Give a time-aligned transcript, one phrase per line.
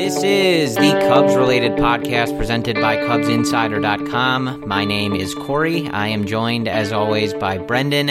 [0.00, 4.66] This is the Cubs related podcast presented by CubsInsider.com.
[4.66, 5.90] My name is Corey.
[5.90, 8.08] I am joined, as always, by Brendan.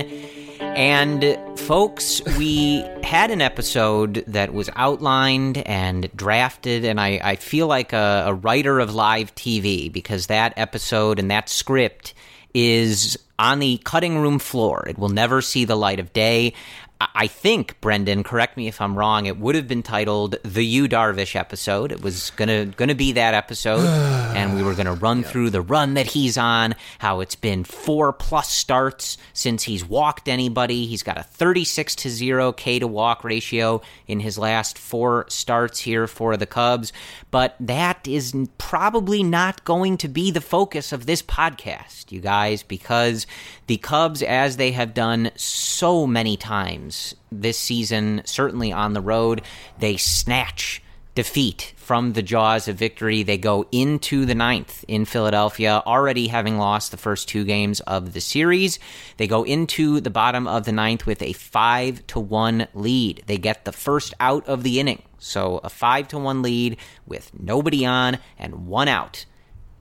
[0.59, 7.65] And, folks, we had an episode that was outlined and drafted, and I, I feel
[7.65, 12.13] like a, a writer of live TV because that episode and that script
[12.53, 14.85] is on the cutting room floor.
[14.87, 16.53] It will never see the light of day.
[17.01, 20.89] I think, Brendan, correct me if I'm wrong, it would have been titled the Yu
[20.89, 21.93] Darvish episode.
[21.93, 23.85] It was gonna gonna be that episode,
[24.35, 28.11] and we were gonna run through the run that he's on, how it's been four
[28.11, 30.87] plus starts since he's walked anybody.
[30.87, 35.79] He's got a 36 to 0 K to walk ratio in his last four starts
[35.79, 36.91] here for the Cubs.
[37.31, 42.63] But that is probably not going to be the focus of this podcast, you guys,
[42.63, 43.27] because
[43.67, 49.41] the Cubs, as they have done so many times, this season, certainly on the road.
[49.77, 50.81] They snatch
[51.15, 53.23] defeat from the jaws of victory.
[53.23, 58.13] They go into the ninth in Philadelphia, already having lost the first two games of
[58.13, 58.79] the series.
[59.17, 63.23] They go into the bottom of the ninth with a five to one lead.
[63.27, 65.03] They get the first out of the inning.
[65.19, 69.25] So a five to one lead with nobody on and one out.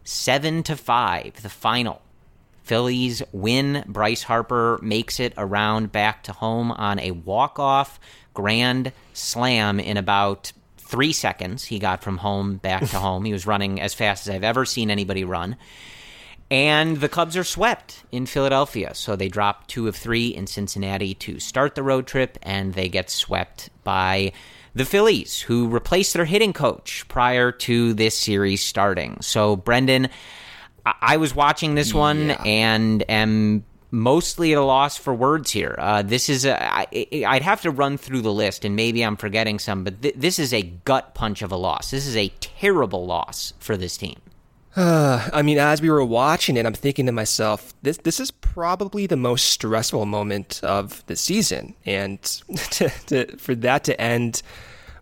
[0.04, 2.02] Seven to five, the final.
[2.64, 3.82] Phillies win.
[3.86, 7.98] Bryce Harper makes it around back to home on a walk-off
[8.34, 11.64] grand slam in about three seconds.
[11.64, 13.24] He got from home back to home.
[13.24, 15.56] He was running as fast as I've ever seen anybody run.
[16.50, 18.94] And the Cubs are swept in Philadelphia.
[18.94, 22.88] So they drop two of three in Cincinnati to start the road trip, and they
[22.88, 24.32] get swept by
[24.78, 29.18] the Phillies, who replaced their hitting coach prior to this series starting.
[29.20, 30.08] So, Brendan,
[30.86, 32.42] I was watching this one Yeah.
[32.44, 35.74] and am mostly at a loss for words here.
[35.78, 36.86] Uh, this is a, I,
[37.26, 40.38] I'd have to run through the list, and maybe I'm forgetting some, but th- this
[40.38, 41.90] is a gut punch of a loss.
[41.90, 44.16] This is a terrible loss for this team.
[44.80, 49.08] I mean, as we were watching it, I'm thinking to myself, this this is probably
[49.08, 52.22] the most stressful moment of the season, and
[52.70, 54.40] to, to, for that to end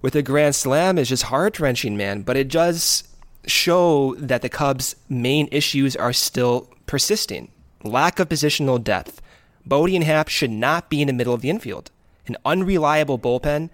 [0.00, 2.22] with a grand slam is just heart wrenching, man.
[2.22, 3.04] But it does
[3.46, 7.50] show that the Cubs' main issues are still persisting.
[7.84, 9.20] Lack of positional depth.
[9.66, 11.90] Bote and Happ should not be in the middle of the infield.
[12.26, 13.68] An unreliable bullpen,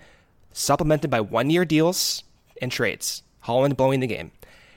[0.52, 2.24] supplemented by one year deals
[2.60, 3.22] and trades.
[3.42, 4.32] Holland blowing the game.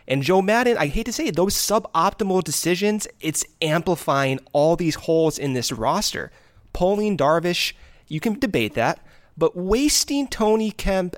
[0.07, 4.95] And Joe Maddon, I hate to say it, those suboptimal decisions, it's amplifying all these
[4.95, 6.31] holes in this roster.
[6.73, 7.73] Pulling Darvish,
[8.07, 8.99] you can debate that,
[9.37, 11.15] but wasting Tony Kemp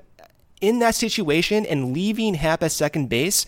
[0.60, 3.46] in that situation and leaving Happ at second base,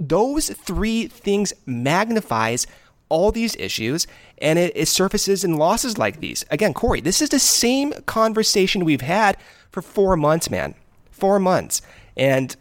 [0.00, 2.66] those three things magnifies
[3.08, 4.06] all these issues
[4.38, 6.44] and it, it, surfaces in losses like these.
[6.50, 9.36] Again, Corey, this is the same conversation we've had
[9.70, 10.74] for four months, man.
[11.10, 11.82] Four months.
[12.16, 12.56] And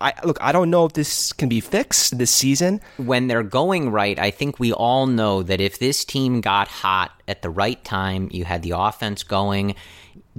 [0.00, 2.80] I look, I don't know if this can be fixed this season.
[2.98, 7.20] When they're going right, I think we all know that if this team got hot
[7.26, 9.74] at the right time, you had the offense going,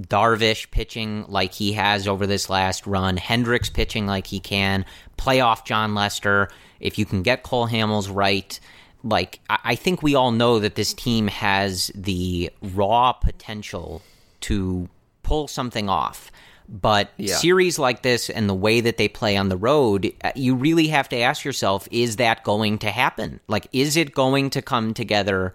[0.00, 4.84] Darvish pitching like he has over this last run, Hendricks pitching like he can,
[5.18, 6.48] playoff Jon Lester,
[6.80, 8.58] if you can get Cole Hamels right,
[9.02, 14.02] like I think we all know that this team has the raw potential
[14.42, 14.88] to
[15.22, 16.30] pull something off.
[16.70, 17.34] But yeah.
[17.34, 20.86] series like this and the way that they play on the road, uh, you really
[20.88, 23.40] have to ask yourself: Is that going to happen?
[23.48, 25.52] Like, is it going to come together?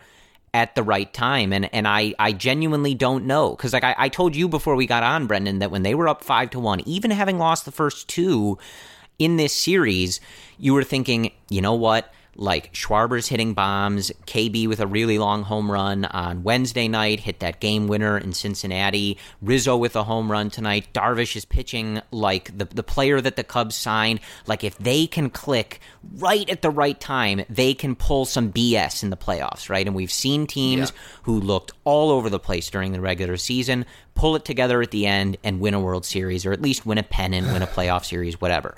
[0.54, 4.08] at the right time and and I I genuinely don't know because like I, I
[4.08, 6.80] told you before we got on Brendan that when they were up five to one
[6.88, 8.58] even having lost the first two
[9.20, 10.22] in this series
[10.58, 15.44] you were thinking you know what like Schwarber's hitting bombs, KB with a really long
[15.44, 20.32] home run on Wednesday night, hit that game winner in Cincinnati, Rizzo with a home
[20.32, 24.20] run tonight, Darvish is pitching like the, the player that the Cubs signed.
[24.48, 25.80] Like if they can click
[26.18, 29.86] right at the right time, they can pull some BS in the playoffs, right?
[29.86, 30.98] And we've seen teams yeah.
[31.24, 35.06] who looked all over the place during the regular season pull it together at the
[35.06, 38.06] end and win a World Series or at least win a pennant, win a playoff
[38.06, 38.78] series, whatever.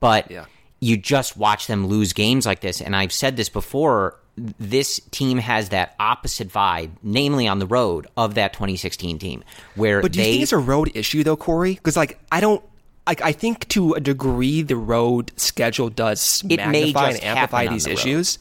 [0.00, 0.46] But yeah
[0.80, 2.80] you just watch them lose games like this.
[2.80, 8.06] And I've said this before this team has that opposite vibe, namely on the road
[8.16, 9.44] of that 2016 team,
[9.74, 10.00] where.
[10.00, 11.74] But do you think it's a road issue though, Corey?
[11.74, 12.62] Because like I don't.
[13.06, 17.84] Like I think to a degree, the road schedule does it magnify and amplify these
[17.84, 18.38] the issues.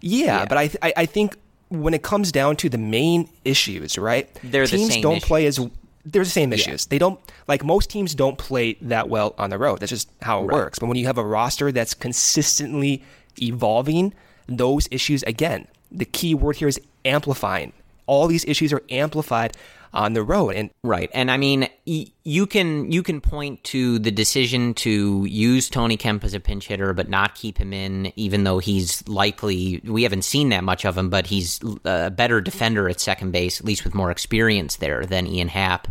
[0.00, 1.36] Yeah, yeah, but I, I I think
[1.68, 4.30] when it comes down to the main issues, right?
[4.42, 5.28] They're teams the don't issues.
[5.28, 5.60] play as
[6.06, 6.84] they're the same issues.
[6.84, 6.90] Yeah.
[6.90, 9.80] They don't like most teams don't play that well on the road.
[9.80, 10.54] That's just how it right.
[10.54, 10.78] works.
[10.78, 13.02] But when you have a roster that's consistently
[13.42, 14.14] evolving,
[14.46, 17.72] those issues again, the key word here is amplifying.
[18.06, 19.56] All these issues are amplified
[19.92, 20.50] on the road.
[20.50, 21.10] And right.
[21.12, 26.24] And i mean you can you can point to the decision to use tony kemp
[26.24, 30.22] as a pinch hitter but not keep him in even though he's likely we haven't
[30.22, 33.84] seen that much of him but he's a better defender at second base at least
[33.84, 35.88] with more experience there than ian happ.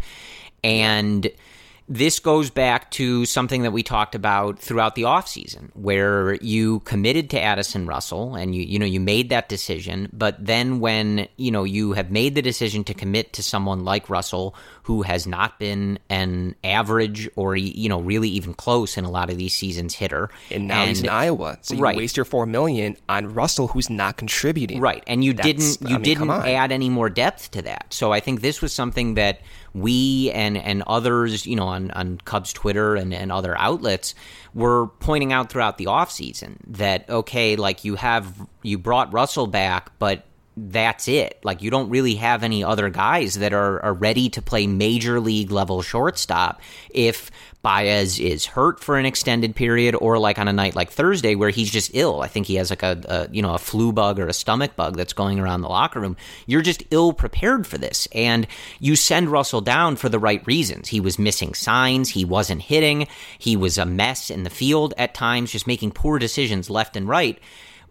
[0.64, 1.30] And
[1.88, 7.30] this goes back to something that we talked about throughout the offseason where you committed
[7.30, 10.10] to Addison Russell and you you know you made that decision.
[10.12, 14.10] But then when you know you have made the decision to commit to someone like
[14.10, 19.12] Russell who has not been an average or you know really even close in a
[19.12, 20.32] lot of these seasons hitter.
[20.50, 21.60] And now and, he's in Iowa.
[21.62, 21.96] So you right.
[21.96, 24.80] waste your 4 million on Russell who's not contributing.
[24.80, 25.04] Right.
[25.06, 27.94] And you That's, didn't you I mean, didn't add any more depth to that.
[27.94, 29.42] So I think this was something that
[29.76, 34.16] we and and others, you know, on, on Cubs Twitter and, and other outlets
[34.54, 39.92] were pointing out throughout the offseason that okay, like you have you brought Russell back,
[40.00, 40.24] but
[40.58, 41.40] that's it.
[41.44, 45.20] Like you don't really have any other guys that are, are ready to play major
[45.20, 47.30] league level shortstop if
[47.62, 51.50] Baez is hurt for an extended period, or like on a night like Thursday where
[51.50, 52.22] he's just ill.
[52.22, 54.76] I think he has like a, a, you know a flu bug or a stomach
[54.76, 56.16] bug that's going around the locker room.
[56.46, 58.46] You're just ill prepared for this, and
[58.80, 60.90] you send Russell down for the right reasons.
[60.90, 63.08] He was missing signs, he wasn't hitting,
[63.40, 67.10] he was a mess in the field at times, just making poor decisions left and
[67.10, 67.40] right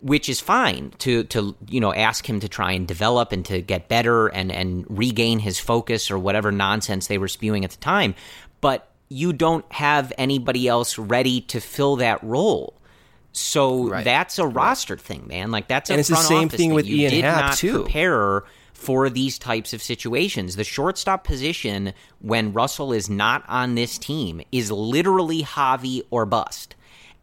[0.00, 3.60] which is fine to to you know ask him to try and develop and to
[3.62, 7.76] get better and and regain his focus or whatever nonsense they were spewing at the
[7.78, 8.14] time
[8.60, 12.74] but you don't have anybody else ready to fill that role.
[13.32, 14.04] So right.
[14.04, 15.50] that's a roster thing, man.
[15.50, 17.56] Like that's and a it's the same thing, thing with you Ian did Happ not
[17.56, 17.82] too.
[17.82, 20.56] Prepare for these types of situations.
[20.56, 26.74] The shortstop position when Russell is not on this team is literally Javi or bust.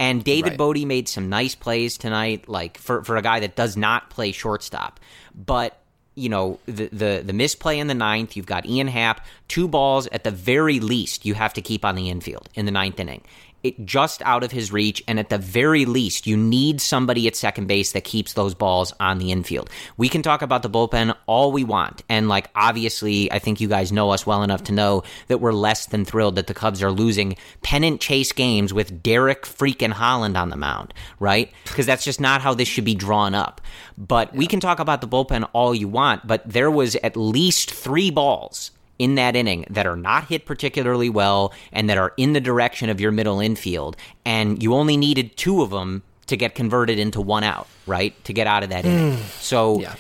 [0.01, 0.57] And David right.
[0.57, 4.31] Bote made some nice plays tonight, like for, for a guy that does not play
[4.31, 4.99] shortstop.
[5.35, 5.77] But
[6.15, 8.35] you know the, the the misplay in the ninth.
[8.35, 11.95] You've got Ian Happ, two balls at the very least you have to keep on
[11.95, 13.21] the infield in the ninth inning.
[13.63, 15.03] It just out of his reach.
[15.07, 18.93] And at the very least, you need somebody at second base that keeps those balls
[18.99, 19.69] on the infield.
[19.97, 22.03] We can talk about the bullpen all we want.
[22.09, 25.53] And like, obviously, I think you guys know us well enough to know that we're
[25.53, 30.37] less than thrilled that the Cubs are losing pennant chase games with Derek freaking Holland
[30.37, 31.51] on the mound, right?
[31.65, 33.61] Because that's just not how this should be drawn up.
[33.97, 37.71] But we can talk about the bullpen all you want, but there was at least
[37.71, 42.33] three balls in that inning that are not hit particularly well and that are in
[42.33, 43.97] the direction of your middle infield.
[44.25, 48.13] And you only needed two of them to get converted into one out, right?
[48.25, 49.17] To get out of that inning.
[49.17, 49.41] Mm.
[49.41, 49.81] So.
[49.81, 49.95] Yeah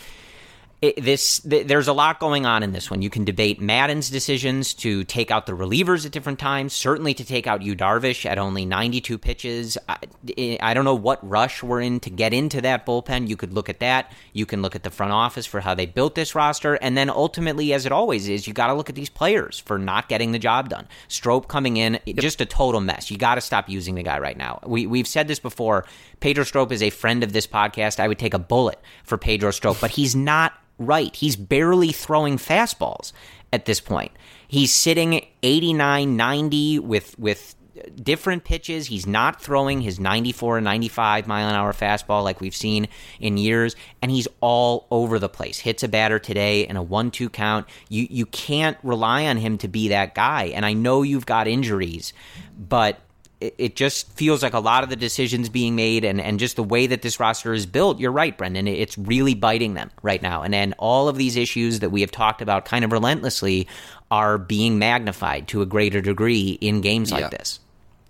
[0.81, 3.03] it, this th- there's a lot going on in this one.
[3.03, 6.73] You can debate Maddon's decisions to take out the relievers at different times.
[6.73, 9.77] Certainly to take out Yu Darvish at only 92 pitches.
[9.87, 9.97] I,
[10.37, 13.27] eh, I don't know what rush we're in to get into that bullpen.
[13.27, 14.11] You could look at that.
[14.33, 17.11] You can look at the front office for how they built this roster, and then
[17.11, 20.31] ultimately, as it always is, you got to look at these players for not getting
[20.31, 20.87] the job done.
[21.09, 23.11] Strop coming in, just a total mess.
[23.11, 24.59] You got to stop using the guy right now.
[24.65, 25.85] We we've said this before.
[26.21, 27.99] Pedro Strop is a friend of this podcast.
[27.99, 31.13] I would take a bullet for Pedro Strop, but he's not right.
[31.15, 33.11] He's barely throwing fastballs
[33.51, 34.11] at this point.
[34.47, 37.55] He's sitting 89, 90 with with
[37.95, 38.87] different pitches.
[38.87, 42.87] He's not throwing his 94 and 95 mile an hour fastball like we've seen
[43.19, 45.59] in years, and he's all over the place.
[45.59, 47.67] Hits a batter today in a 1 2 count.
[47.89, 50.45] You, you can't rely on him to be that guy.
[50.45, 52.13] And I know you've got injuries,
[52.57, 52.99] but
[53.41, 56.63] it just feels like a lot of the decisions being made and, and just the
[56.63, 58.67] way that this roster is built, you're right, Brendan.
[58.67, 60.43] It's really biting them right now.
[60.43, 63.67] And then all of these issues that we have talked about kind of relentlessly
[64.11, 67.29] are being magnified to a greater degree in games like yeah.
[67.29, 67.59] this.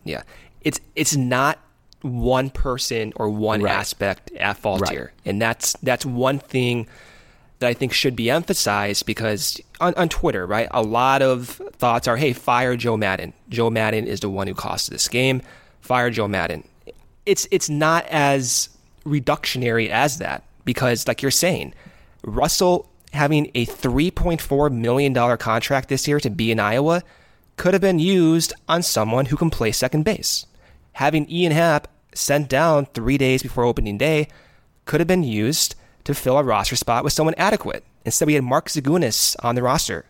[0.03, 0.23] Yeah.
[0.61, 1.59] It's it's not
[2.01, 3.73] one person or one right.
[3.73, 4.91] aspect at fault right.
[4.91, 5.13] here.
[5.23, 6.87] And that's that's one thing
[7.61, 12.07] that I think should be emphasized because on, on Twitter, right, a lot of thoughts
[12.07, 13.33] are, hey, fire Joe Maddon.
[13.49, 15.41] Joe Maddon is the one who cost this game.
[15.79, 16.67] Fire Joe Maddon.
[17.25, 18.69] It's it's not as
[19.05, 21.73] reductionary as that because, like you're saying,
[22.23, 27.03] Russell having a $3.4 million contract this year to be in Iowa
[27.57, 30.47] could have been used on someone who can play second base.
[30.93, 34.27] Having Ian Happ sent down three days before opening day
[34.85, 37.83] could have been used to fill a roster spot with someone adequate.
[38.05, 40.05] Instead, we had Mark Zagunis on the roster.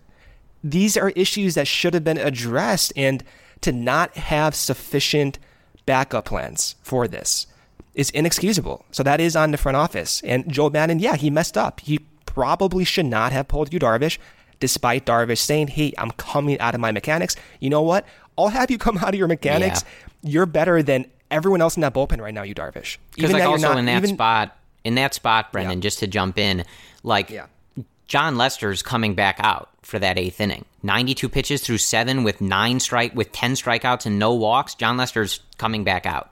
[0.63, 3.23] These are issues that should have been addressed, and
[3.61, 5.39] to not have sufficient
[5.85, 7.47] backup plans for this
[7.93, 8.85] is inexcusable.
[8.91, 10.21] So that is on the front office.
[10.23, 11.81] And Joe Maddon, yeah, he messed up.
[11.81, 14.17] He probably should not have pulled Yu Darvish,
[14.59, 17.35] despite Darvish saying, hey, I'm coming out of my mechanics.
[17.59, 18.05] You know what?
[18.37, 19.83] I'll have you come out of your mechanics.
[19.83, 20.29] Yeah.
[20.31, 22.97] You're better than everyone else in that bullpen right now, Yu Darvish.
[23.15, 25.83] Because like also not, in that even, spot, in that spot, Brendan, yeah.
[25.83, 26.63] just to jump in,
[27.03, 27.47] like yeah.
[28.07, 30.65] Jon Lester's coming back out for that eighth inning.
[30.83, 34.75] 92 pitches through seven with nine strike with 10 strikeouts and no walks.
[34.75, 36.31] Jon Lester's coming back out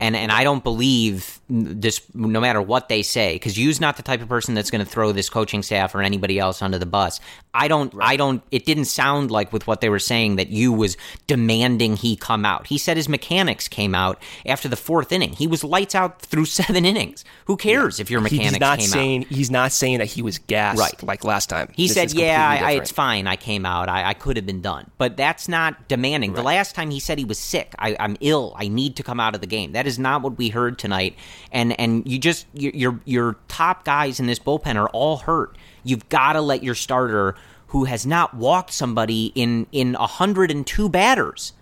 [0.00, 4.02] and and I don't believe this no matter what they say because Yu's not the
[4.02, 6.86] type of person that's going to throw this coaching staff or anybody else under the
[6.86, 7.20] bus.
[7.52, 8.10] I don't right.
[8.10, 11.96] I don't it didn't sound like with what they were saying that Yu was demanding
[11.96, 12.66] he come out.
[12.66, 15.32] He said his mechanics came out after the fourth inning.
[15.32, 17.24] He was lights out through 7 innings.
[17.46, 18.02] Who cares yeah.
[18.02, 19.30] if your mechanics he's not came saying, out?
[19.30, 21.02] He's not saying that he was gassed right.
[21.02, 21.70] like last time.
[21.74, 23.26] He this said, "Yeah, I, it's fine.
[23.26, 23.88] I came out.
[23.88, 26.30] I, I, could have been done." But that's not demanding.
[26.30, 26.36] Right.
[26.36, 27.74] The last time he said he was sick.
[27.78, 28.54] I, I'm ill.
[28.56, 29.72] I need to come out of the game.
[29.72, 31.16] That is not what we heard tonight.
[31.52, 35.56] And and you just your your top guys in this bullpen are all hurt.
[35.84, 37.34] You've got to let your starter
[37.68, 41.52] who has not walked somebody in in 102 batters.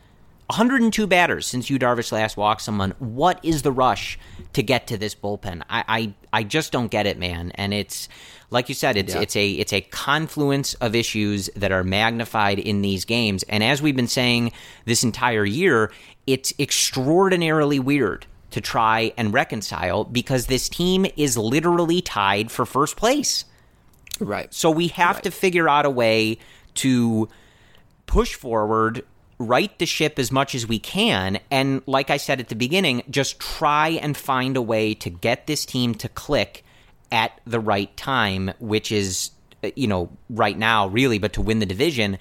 [0.48, 2.94] 102 batters since Yu Darvish last walked someone.
[2.98, 4.18] What is the rush
[4.54, 5.62] to get to this bullpen?
[5.68, 7.52] I, I, I just don't get it, man.
[7.54, 8.08] And it's
[8.50, 9.20] like you said, it's yeah.
[9.20, 13.42] it's a it's a confluence of issues that are magnified in these games.
[13.44, 14.52] And as we've been saying
[14.86, 15.92] this entire year,
[16.26, 22.96] it's extraordinarily weird to try and reconcile because this team is literally tied for first
[22.96, 23.44] place.
[24.18, 24.52] Right.
[24.52, 25.24] So we have right.
[25.24, 26.38] to figure out a way
[26.76, 27.28] to
[28.06, 29.04] push forward,
[29.38, 33.02] right the ship as much as we can, and like I said at the beginning,
[33.10, 36.64] just try and find a way to get this team to click
[37.10, 39.30] at the right time, which is
[39.76, 42.18] you know right now really, but to win the division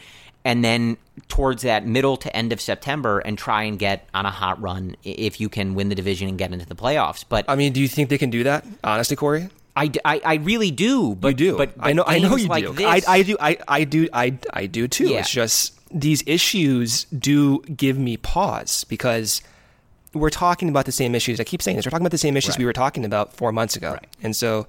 [0.48, 0.96] and then
[1.28, 4.96] towards that middle to end of September and try and get on a hot run
[5.04, 7.26] if you can win the division and get into the playoffs.
[7.28, 8.66] But I mean, do you think they can do that?
[8.82, 9.50] Honestly, Corey.
[9.76, 11.58] I, I, I really do, but you do.
[11.58, 12.72] But, but I know I know you like do.
[12.72, 15.10] This, I, I do I, I do I I do too.
[15.10, 15.20] Yeah.
[15.20, 19.42] It's just these issues do give me pause because
[20.14, 21.40] we're talking about the same issues.
[21.40, 21.86] I keep saying this.
[21.86, 22.60] We're talking about the same issues right.
[22.60, 24.08] we were talking about four months ago, right.
[24.24, 24.68] and so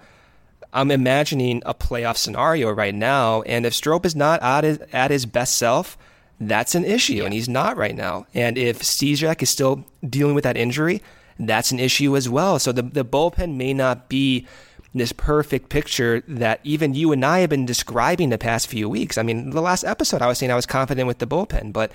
[0.73, 5.11] I'm imagining a playoff scenario right now, and if Strop is not at his, at
[5.11, 5.97] his best self,
[6.41, 7.25] that's an issue, yeah.
[7.25, 8.27] and he's not right now.
[8.35, 11.03] And if Cishek is still dealing with that injury,
[11.39, 12.59] that's an issue as well.
[12.59, 14.47] So the the bullpen may not be
[14.95, 19.18] this perfect picture that even you and I have been describing the past few weeks.
[19.18, 21.92] I mean, the last episode I was saying I was confident with the bullpen, but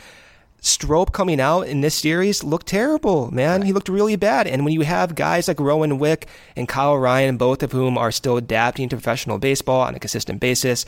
[0.66, 3.60] Strop coming out in this series looked terrible, man.
[3.60, 3.68] Right.
[3.68, 4.48] He looked really bad.
[4.48, 8.14] And when you have guys like Rowan Wick and Kyle Ryan, both of whom are
[8.14, 10.86] still adapting to professional baseball on a consistent basis,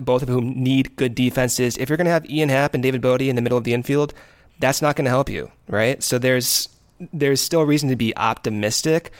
[0.00, 3.00] both of whom need good defenses, if you're going to have Ian Happ and David
[3.00, 4.14] Bote in the middle of the infield,
[4.60, 6.00] that's not going to help you, right?
[6.04, 6.68] So there's
[7.12, 9.10] there's still reason to be optimistic.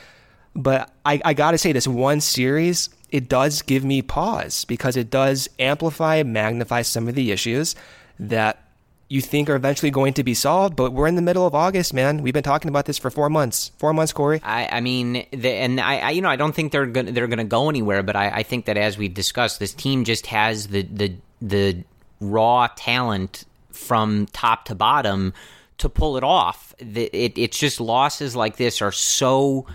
[0.57, 4.97] But I, I got to say, this one series, it does give me pause because
[4.97, 7.77] it does amplify, magnify some of the issues
[8.19, 8.63] that
[9.09, 10.75] you think are eventually going to be solved.
[10.75, 12.23] But we're in the middle of August, man.
[12.23, 13.71] We've been talking about this for four months.
[13.79, 14.41] Four months, Corey.
[14.43, 17.29] I, I mean, the, and I, I, you know, I don't think they're gonna they're
[17.29, 18.03] gonna go anywhere.
[18.03, 21.85] But I, I think that as we've discussed, this team just has the the the
[22.21, 25.35] raw talent from top to bottom
[25.79, 26.75] to pull it off.
[26.79, 29.67] It, it, it's just losses like this are so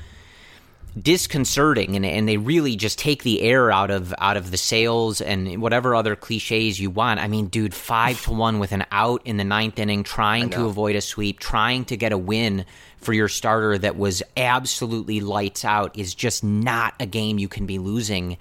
[1.00, 5.22] disconcerting and, and they really just take the air out of out of the sails
[5.22, 7.20] and whatever other cliches you want.
[7.20, 10.66] I mean, dude, five to one with an out in the ninth inning, trying to
[10.66, 12.66] avoid a sweep, trying to get a win
[12.98, 17.66] for your starter that was absolutely lights out is just not a game you can
[17.66, 18.38] be losing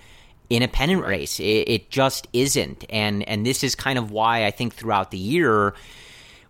[0.50, 1.38] in a pennant race.
[1.38, 2.84] It, it just isn't.
[2.90, 5.74] And and this is kind of why I think throughout the year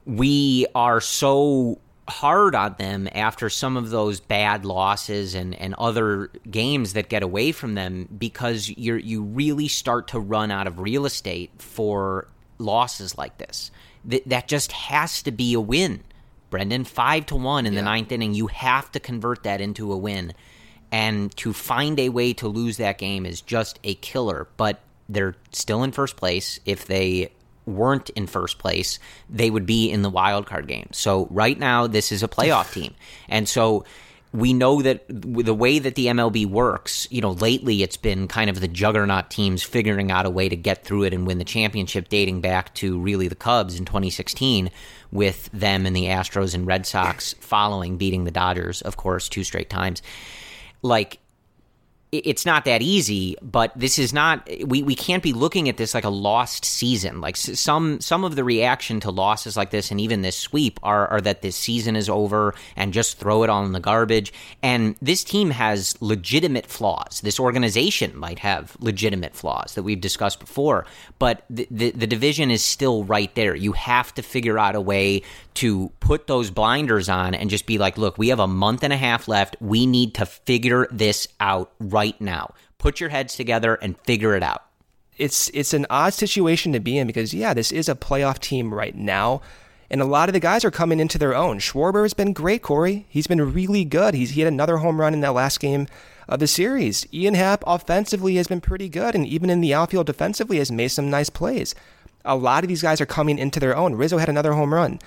[0.07, 1.79] we are so
[2.11, 7.23] hard on them after some of those bad losses and, and other games that get
[7.23, 12.29] away from them because you you really start to run out of real estate for
[12.59, 13.71] losses like this.
[14.09, 16.03] Th- that just has to be a win,
[16.51, 16.85] Brendan.
[16.85, 17.81] Five to one in yeah.
[17.81, 20.33] the ninth inning, you have to convert that into a win,
[20.93, 24.49] and to find a way to lose that game is just a killer.
[24.57, 27.33] But they're still in first place if they
[27.71, 28.99] weren't in first place,
[29.29, 30.89] they would be in the wild card game.
[30.93, 32.95] So right now, this is a playoff team,
[33.29, 33.85] and so
[34.33, 38.49] we know that the way that the MLB works, you know, lately it's been kind
[38.49, 41.45] of the juggernaut teams figuring out a way to get through it and win the
[41.45, 44.71] championship, dating back to really the Cubs in 2016,
[45.11, 49.43] with them and the Astros and Red Sox following, beating the Dodgers, of course, two
[49.43, 50.01] straight times.
[50.81, 51.19] Like
[52.13, 55.95] it's not that easy, but this is not we, we can't be looking at this
[55.95, 57.21] like a lost season.
[57.21, 61.07] Like some some of the reaction to losses like this and even this sweep are,
[61.07, 64.33] are that this season is over and just throw it all in the garbage.
[64.61, 67.21] And this team has legitimate flaws.
[67.21, 70.87] This organization might have legitimate flaws that we've discussed before,
[71.21, 73.55] but the, the, the division is still right there.
[73.55, 75.23] You have to figure out a way
[75.55, 78.93] to put those blinders on and just be like, look, we have a month and
[78.93, 79.57] a half left.
[79.61, 82.55] We need to figure this out right now.
[82.79, 84.65] Put your heads together and figure it out.
[85.17, 88.73] It's it's an odd situation to be in because yeah, this is a playoff team
[88.73, 89.43] right now.
[89.91, 91.59] And a lot of the guys are coming into their own.
[91.59, 93.07] Schwarber has been great, Corey.
[93.09, 94.15] He's been really good.
[94.15, 95.89] He's he had another home run in that last game
[96.29, 97.07] of the series.
[97.13, 100.89] Ian Happ offensively has been pretty good, and even in the outfield defensively has made
[100.89, 101.75] some nice plays.
[102.25, 103.95] A lot of these guys are coming into their own.
[103.95, 105.01] Rizzo had another home run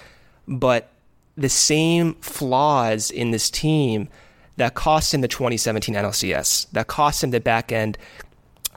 [0.48, 0.90] but
[1.36, 4.10] the same flaws in this team
[4.58, 7.98] that cost him the 2017 NLCS, that cost him the back end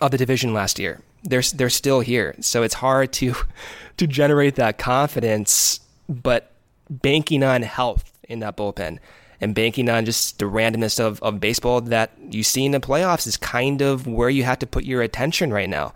[0.00, 1.00] of the division last year.
[1.22, 3.34] They're they're still here, so it's hard to
[3.96, 5.80] to generate that confidence.
[6.08, 6.52] But
[6.88, 8.98] banking on health in that bullpen
[9.40, 13.26] and banking on just the randomness of, of baseball that you see in the playoffs
[13.26, 15.92] is kind of where you have to put your attention right now.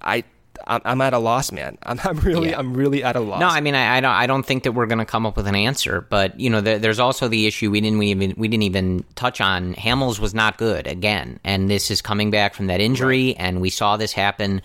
[0.00, 0.24] I
[0.66, 1.78] I'm, at a loss, man.
[1.84, 2.58] I'm, I'm really, yeah.
[2.58, 3.40] I'm really at a loss.
[3.40, 5.36] No, I mean, I, I, don't, I don't think that we're going to come up
[5.36, 6.00] with an answer.
[6.00, 9.04] But you know, there, there's also the issue we didn't we even we didn't even
[9.14, 9.74] touch on.
[9.74, 13.36] Hamels was not good again, and this is coming back from that injury, right.
[13.38, 14.62] and we saw this happen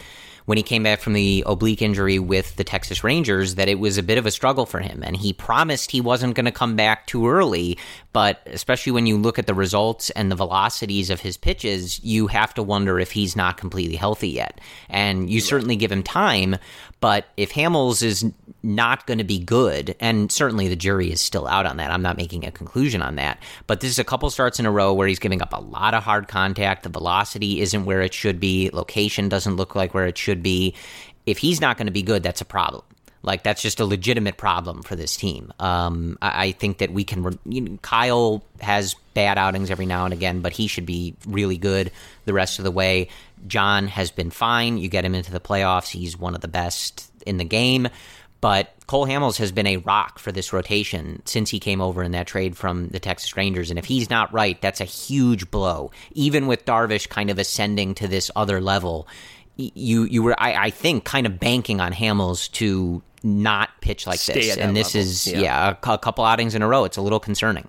[0.49, 3.99] when he came back from the oblique injury with the Texas Rangers that it was
[3.99, 5.03] a bit of a struggle for him.
[5.05, 7.77] And he promised he wasn't going to come back too early.
[8.13, 12.25] But especially when you look at the results and the velocities of his pitches, you
[12.25, 14.59] have to wonder if he's not completely healthy yet.
[14.89, 16.55] And you certainly give him time.
[16.99, 18.25] But if Hamels is
[18.61, 22.01] not going to be good, and certainly the jury is still out on that, I'm
[22.01, 23.39] not making a conclusion on that.
[23.67, 25.93] But this is a couple starts in a row where he's giving up a lot
[25.93, 26.83] of hard contact.
[26.83, 28.69] The velocity isn't where it should be.
[28.73, 30.75] Location doesn't look like where it should be.
[31.25, 32.83] If he's not going to be good, that's a problem.
[33.21, 35.51] Like that's just a legitimate problem for this team.
[35.59, 37.37] Um, I, I, think that we can.
[37.45, 41.57] You know, Kyle has bad outings every now and again, but he should be really
[41.57, 41.91] good
[42.23, 43.09] the rest of the way.
[43.45, 44.77] John has been fine.
[44.77, 47.89] You get him into the playoffs, he's one of the best in the game.
[48.41, 52.11] But Cole Hamels has been a rock for this rotation since he came over in
[52.13, 53.69] that trade from the Texas Rangers.
[53.69, 55.91] And if he's not right, that's a huge blow.
[56.13, 59.07] Even with Darvish kind of ascending to this other level,
[59.57, 64.19] you you were I, I think kind of banking on Hamels to not pitch like
[64.19, 64.57] Stay this.
[64.57, 65.39] And this level, is yeah.
[65.39, 66.85] yeah, a, a couple outings in a row.
[66.85, 67.67] It's a little concerning.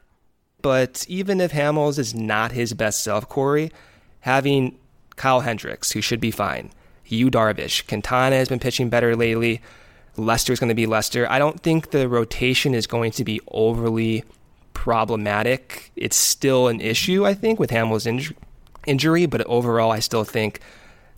[0.63, 3.73] But even if Hamels is not his best self, Corey,
[4.21, 4.79] having
[5.17, 6.71] Kyle Hendricks, who should be fine,
[7.07, 9.61] Yu Darvish, Quintana has been pitching better lately.
[10.21, 11.29] Lester's going to be Lester.
[11.31, 14.25] I don't think the rotation is going to be overly
[14.75, 15.91] problematic.
[15.97, 18.35] It's still an issue, I think, with Hamels' inj-
[18.87, 20.61] injury, but overall, I still think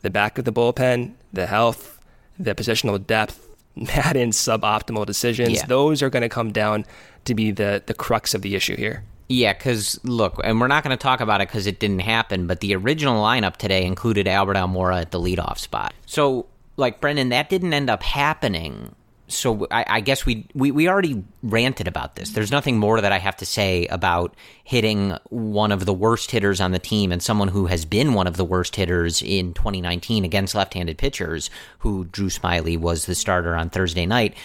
[0.02, 1.98] the back of the bullpen, the health,
[2.38, 5.66] the positional depth, Maddon's suboptimal decisions, Yeah.
[5.66, 6.84] those are going to come down
[7.24, 9.04] to be the, the crux of the issue here.
[9.28, 12.46] Yeah, because look, and we're not going to talk about it because it didn't happen,
[12.46, 15.94] but the original lineup today included Albert Almora at the leadoff spot.
[16.04, 18.94] So, like, Brendan, that didn't end up happening.
[19.28, 22.30] So I, I guess we, we we already ranted about this.
[22.30, 26.60] There's nothing more that I have to say about hitting one of the worst hitters
[26.60, 30.26] on the team and someone who has been one of the worst hitters in 2019
[30.26, 34.36] against left-handed pitchers, who Drew Smyly was the starter on Thursday night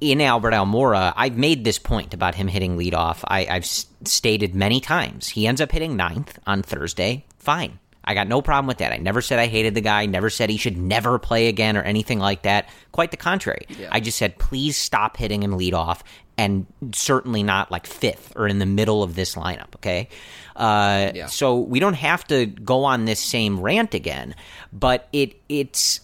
[0.00, 3.20] in Albert Almora, I've made this point about him hitting leadoff.
[3.26, 5.28] I, I've stated many times.
[5.28, 7.24] He ends up hitting ninth on Thursday.
[7.38, 7.78] Fine.
[8.04, 8.92] I got no problem with that.
[8.92, 11.82] I never said I hated the guy, never said he should never play again or
[11.82, 12.68] anything like that.
[12.92, 13.66] Quite the contrary.
[13.90, 16.02] I just said, please stop hitting him lead off
[16.38, 20.08] and certainly not like fifth or in the middle of this lineup, okay?
[20.56, 21.26] Uh, Yeah.
[21.26, 24.34] So we don't have to go on this same rant again,
[24.72, 26.00] but it it's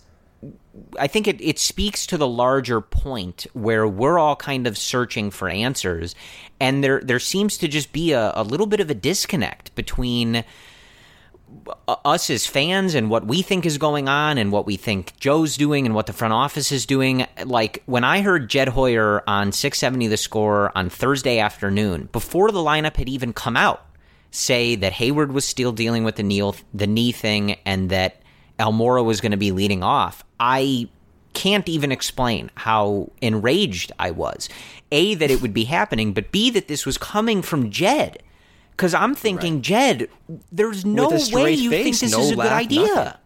[0.99, 5.31] I think it, it speaks to the larger point where we're all kind of searching
[5.31, 6.15] for answers,
[6.61, 10.45] and there there seems to just be a, a little bit of a disconnect between
[11.89, 15.57] us as fans and what we think is going on and what we think Joe's
[15.57, 17.27] doing and what the front office is doing.
[17.45, 22.59] Like when I heard Jed Hoyer on 670 the score on Thursday afternoon, before the
[22.59, 23.85] lineup had even come out,
[24.31, 28.23] say that Heyward was still dealing with the knee, the knee thing and that
[28.59, 30.89] Almora was going to be leading off, I
[31.35, 34.49] can't even explain how enraged I was.
[34.91, 38.23] A, that it would be happening, but B, that this was coming from Jed.
[38.77, 40.09] Because I'm thinking, Jed,
[40.53, 42.87] there's no way you think this no is a good idea.
[42.87, 43.21] nothing.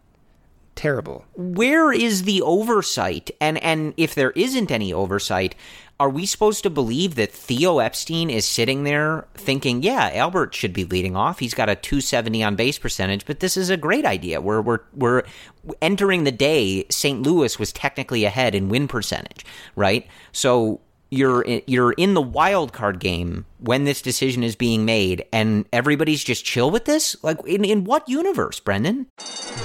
[0.75, 1.25] Terrible.
[1.35, 3.29] Where is the oversight?
[3.41, 5.53] And and if there isn't any oversight,
[5.99, 10.73] are we supposed to believe that Theo Epstein is sitting there thinking, yeah, Albert should
[10.73, 11.39] be leading off.
[11.39, 14.41] He's got a 270 on base percentage, but this is a great idea.
[14.41, 15.23] We're we're we're
[15.81, 17.21] entering the day St.
[17.21, 20.07] Louis was technically ahead in win percentage, right?
[20.31, 20.79] So
[21.11, 26.23] you're you're in the wild card game when this decision is being made and everybody's
[26.23, 27.15] just chill with this?
[27.23, 29.07] Like in in what universe, Brendan?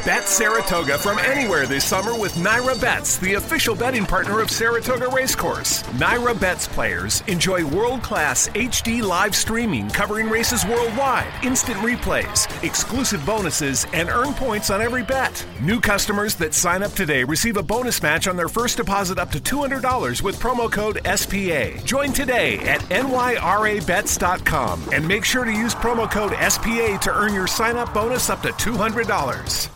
[0.05, 5.09] Bet Saratoga from anywhere this summer with NYRA Bets, the official betting partner of Saratoga
[5.09, 5.83] Racecourse.
[5.95, 13.25] NYRA Bets players enjoy world class HD live streaming covering races worldwide, instant replays, exclusive
[13.25, 15.45] bonuses, and earn points on every bet.
[15.61, 19.31] New customers that sign up today receive a bonus match on their first deposit up
[19.31, 21.83] to $200 with promo code SPA.
[21.85, 22.83] Join today at
[23.87, 28.31] nyrabets.com and make sure to use promo code SPA to earn your sign up bonus
[28.31, 29.76] up to $200.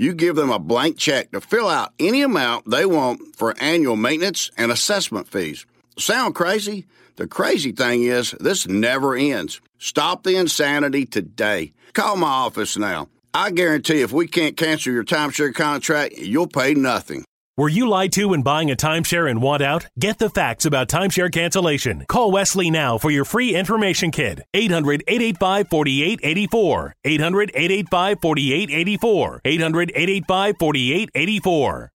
[0.00, 3.96] you give them a blank check to fill out any amount they want for annual
[3.96, 5.66] maintenance and assessment fees.
[5.98, 6.86] Sound crazy?
[7.16, 9.60] The crazy thing is, this never ends.
[9.78, 11.74] Stop the insanity today.
[11.92, 13.08] Call my office now.
[13.34, 17.24] I guarantee if we can't cancel your timeshare contract, you'll pay nothing.
[17.56, 19.86] Were you lied to when buying a timeshare and want out?
[19.98, 22.04] Get the facts about timeshare cancellation.
[22.08, 24.40] Call Wesley now for your free information kit.
[24.54, 26.94] 800 885 4884.
[27.04, 29.40] 800 885 4884.
[29.44, 31.92] 800 885 4884.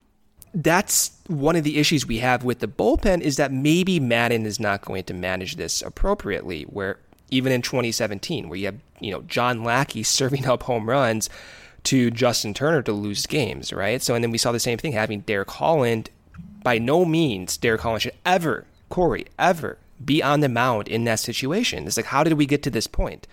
[0.56, 4.60] that's one of the issues we have with the bullpen is that maybe Maddon is
[4.60, 6.64] not going to manage this appropriately.
[6.64, 6.98] Where
[7.30, 11.30] even in 2017, where you have you know John Lackey serving up home runs
[11.84, 14.02] to Justin Turner to lose games, right?
[14.02, 16.10] So and then we saw the same thing having Derek Holland.
[16.62, 21.20] By no means Derek Holland should ever, Corey, ever be on the mound in that
[21.20, 21.86] situation.
[21.86, 23.26] It's like how did we get to this point?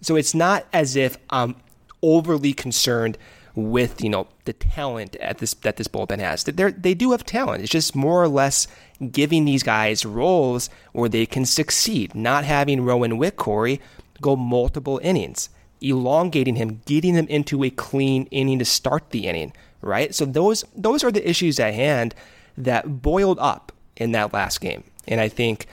[0.00, 1.56] So it's not as if I'm
[2.02, 3.16] overly concerned
[3.54, 6.44] with you know the talent at this that this bullpen has.
[6.44, 7.62] They they do have talent.
[7.62, 8.66] It's just more or less
[9.10, 12.14] giving these guys roles where they can succeed.
[12.14, 13.80] Not having Rowan Wick Corey
[14.20, 15.48] go multiple innings,
[15.88, 19.52] elongating him, getting them into a clean inning to start the inning.
[19.80, 20.14] Right.
[20.14, 22.14] So those those are the issues at hand
[22.56, 25.66] that boiled up in that last game, and I think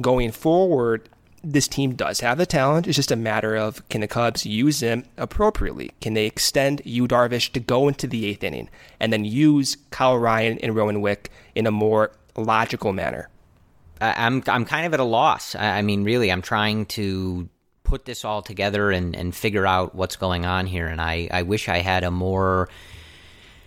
[0.00, 1.08] going forward,
[1.42, 2.86] this team does have the talent.
[2.86, 5.92] It's just a matter of can the Cubs use them appropriately?
[6.00, 8.68] Can they extend Yu Darvish to go into the eighth inning
[9.00, 13.28] and then use Kyle Ryan and Rowan Wick in a more logical manner?
[14.00, 15.54] I'm I'm kind of at a loss.
[15.54, 17.48] I mean, really, I'm trying to
[17.84, 20.86] put this all together and, and figure out what's going on here.
[20.86, 22.68] And I, I wish I had a more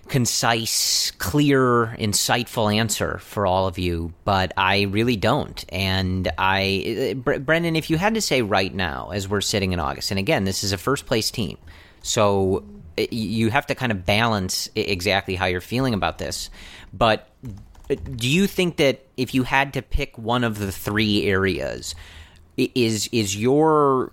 [0.07, 5.63] concise, clear, insightful answer for all of you, but I really don't.
[5.69, 10.11] And I, Brendan, if you had to say right now, as we're sitting in August,
[10.11, 11.57] and again, this is a first place team,
[12.01, 12.63] so
[13.11, 16.49] you have to kind of balance exactly how you're feeling about this.
[16.93, 17.29] But
[17.89, 21.95] uh, do you think that if you had to pick one of the three areas,
[22.57, 24.11] is is your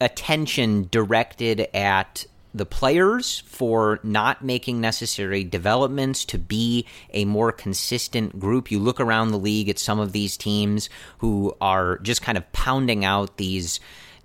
[0.00, 8.38] attention directed at the players for not making necessary developments to be a more consistent
[8.38, 8.70] group.
[8.70, 12.50] You look around the league at some of these teams who are just kind of
[12.52, 13.80] pounding out these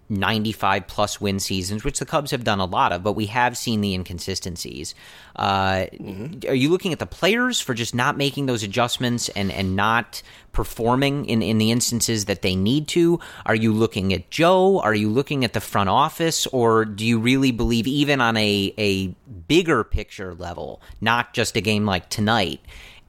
[0.09, 3.55] 95 plus win seasons, which the Cubs have done a lot of, but we have
[3.57, 4.95] seen the inconsistencies.
[5.35, 6.49] Uh, mm-hmm.
[6.49, 10.21] Are you looking at the players for just not making those adjustments and, and not
[10.51, 13.19] performing in, in the instances that they need to?
[13.45, 14.79] Are you looking at Joe?
[14.79, 16.47] Are you looking at the front office?
[16.47, 19.07] Or do you really believe, even on a, a
[19.47, 22.61] bigger picture level, not just a game like tonight?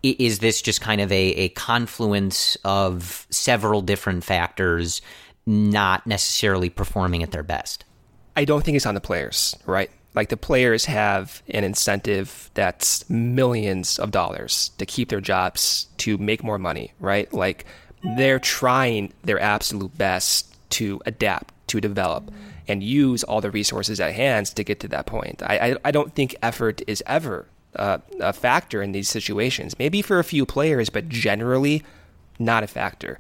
[0.03, 5.03] Is this just kind of a, a confluence of several different factors
[5.51, 7.85] not necessarily performing at their best?
[8.37, 9.91] I don't think it's on the players, right?
[10.15, 16.17] Like the players have an incentive that's millions of dollars to keep their jobs, to
[16.19, 17.33] make more money, right?
[17.33, 17.65] Like
[18.17, 22.31] they're trying their absolute best to adapt, to develop,
[22.67, 25.43] and use all the resources at hand to get to that point.
[25.43, 29.79] I, I, I don't think effort is ever uh, a factor in these situations.
[29.79, 31.83] Maybe for a few players, but generally
[32.39, 33.19] not a factor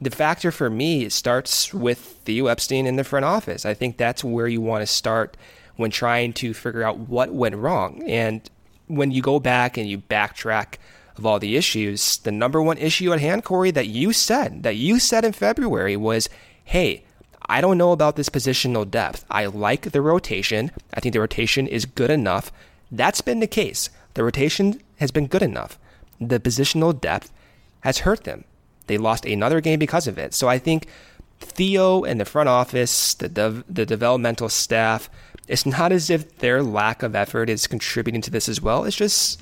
[0.00, 3.66] the factor for me starts with Theo Epstein in the front office.
[3.66, 5.36] I think that's where you want to start
[5.76, 8.02] when trying to figure out what went wrong.
[8.06, 8.48] And
[8.86, 10.74] when you go back and you backtrack
[11.16, 14.76] of all the issues, the number one issue at hand, Corey, that you said, that
[14.76, 16.28] you said in February was,
[16.64, 17.04] hey,
[17.46, 19.24] I don't know about this positional depth.
[19.30, 20.70] I like the rotation.
[20.94, 22.52] I think the rotation is good enough.
[22.90, 23.90] That's been the case.
[24.14, 25.78] The rotation has been good enough.
[26.20, 27.32] The positional depth
[27.80, 28.44] has hurt them.
[28.90, 30.34] They lost another game because of it.
[30.34, 30.88] So I think
[31.38, 35.08] Theo and the front office, the dev, the developmental staff,
[35.46, 38.82] it's not as if their lack of effort is contributing to this as well.
[38.82, 39.40] It's just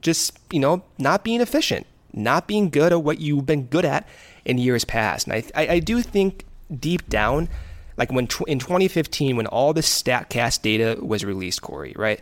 [0.00, 4.08] just, you know, not being efficient, not being good at what you've been good at
[4.46, 5.26] in years past.
[5.26, 7.50] And I I, I do think deep down
[7.98, 12.20] like when tw- in 2015 when all the statcast data was released corey right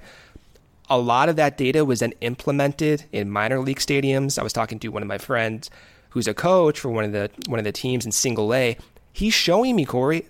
[0.90, 4.78] a lot of that data was then implemented in minor league stadiums i was talking
[4.78, 5.70] to one of my friends
[6.14, 8.78] who's a coach for one of the one of the teams in Single A,
[9.12, 10.26] he's showing me Corey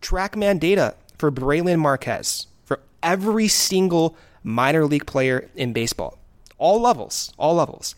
[0.00, 6.18] TrackMan data for Brailyn Marquez for every single minor league player in baseball,
[6.56, 7.96] all levels, all levels.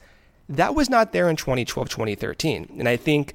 [0.49, 3.35] That was not there in 2012, 2013, and I think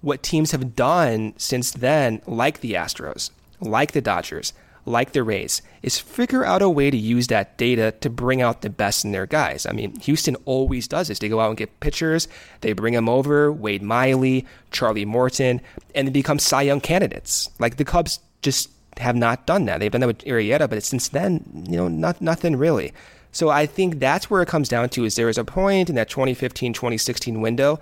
[0.00, 5.62] what teams have done since then, like the Astros, like the Dodgers, like the Rays,
[5.82, 9.12] is figure out a way to use that data to bring out the best in
[9.12, 9.66] their guys.
[9.66, 11.18] I mean, Houston always does this.
[11.18, 12.28] They go out and get pitchers,
[12.60, 15.60] they bring them over, Wade Miley, Charlie Morton,
[15.94, 17.50] and they become Cy Young candidates.
[17.58, 19.80] Like the Cubs just have not done that.
[19.80, 22.92] They've done that with Arrieta, but since then, you know, not, nothing really.
[23.32, 25.94] So I think that's where it comes down to is there was a point in
[25.96, 27.80] that 2015, 2016 window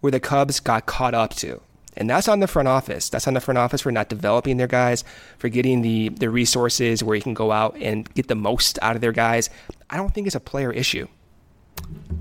[0.00, 1.60] where the Cubs got caught up to.
[1.96, 3.08] And that's on the front office.
[3.08, 5.04] That's on the front office for not developing their guys,
[5.38, 8.94] for getting the, the resources where you can go out and get the most out
[8.94, 9.50] of their guys.
[9.90, 11.08] I don't think it's a player issue.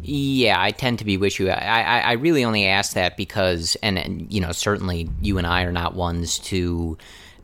[0.01, 1.49] Yeah, I tend to be with you.
[1.49, 5.45] I, I, I really only ask that because, and, and, you know, certainly you and
[5.45, 6.97] I are not ones to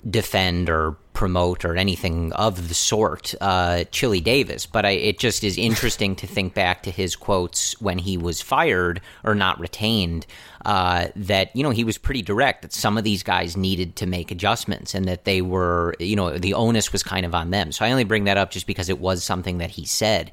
[0.09, 5.43] defend or promote or anything of the sort uh, Chili Davis, but I, it just
[5.43, 10.25] is interesting to think back to his quotes when he was fired or not retained.
[10.65, 14.07] Uh, that you know he was pretty direct that some of these guys needed to
[14.07, 17.71] make adjustments and that they were you know the onus was kind of on them.
[17.71, 20.31] So I only bring that up just because it was something that he said.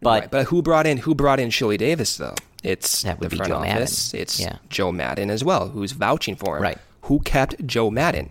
[0.00, 2.34] But right, but who brought in who brought in Chili Davis though?
[2.62, 4.12] It's that would the be front Joe office.
[4.12, 4.22] Maddon.
[4.22, 4.56] It's Yeah.
[4.70, 6.62] Joe Maddon as well, who's vouching for him.
[6.62, 6.78] Right.
[7.02, 8.30] Who kept Joe Maddon?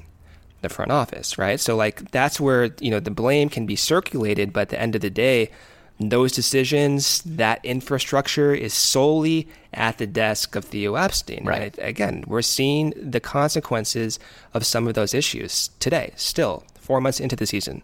[0.66, 1.60] The front office, right?
[1.60, 4.96] So like that's where you know the blame can be circulated, but at the end
[4.96, 5.52] of the day,
[6.00, 11.44] those decisions, that infrastructure is solely at the desk of Theo Epstein.
[11.46, 11.78] Right.
[11.78, 14.20] And again, we're seeing the consequences
[14.56, 17.84] of some of those issues today, still four months into the season.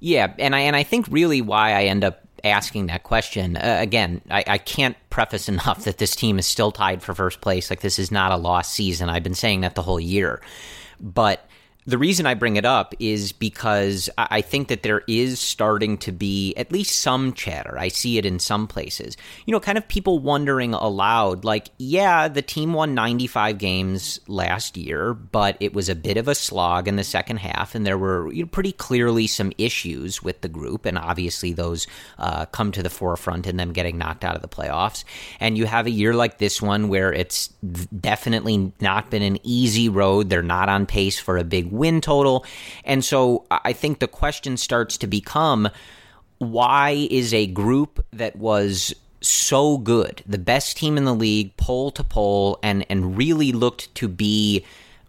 [0.00, 3.56] Yeah, and I and I think really why I end up asking that question.
[3.56, 7.40] Uh, again, I, I, can't preface enough that this team is still tied for first
[7.40, 7.70] place.
[7.70, 9.08] Like, this is not a lost season.
[9.08, 10.42] I've been saying that the whole year.
[11.00, 11.48] But
[11.86, 16.12] the reason I bring it up is because I think that there is starting to
[16.12, 17.78] be at least some chatter.
[17.78, 19.18] I see it in some places.
[19.44, 24.78] You know, kind of people wondering aloud, like, yeah, the team won 95 games last
[24.78, 27.98] year, but it was a bit of a slog in the second half, and there
[27.98, 31.86] were you know, pretty clearly some issues with the group, and obviously those
[32.18, 35.04] uh, come to the forefront in them getting knocked out of the playoffs.
[35.38, 39.90] And you have a year like this one where it's definitely not been an easy
[39.90, 40.30] road.
[40.30, 42.44] They're not on pace for a big win total.
[42.84, 45.68] And so I think the question starts to become
[46.38, 51.90] why is a group that was so good, the best team in the league, pole
[51.92, 54.64] to pole, and, and really looked to be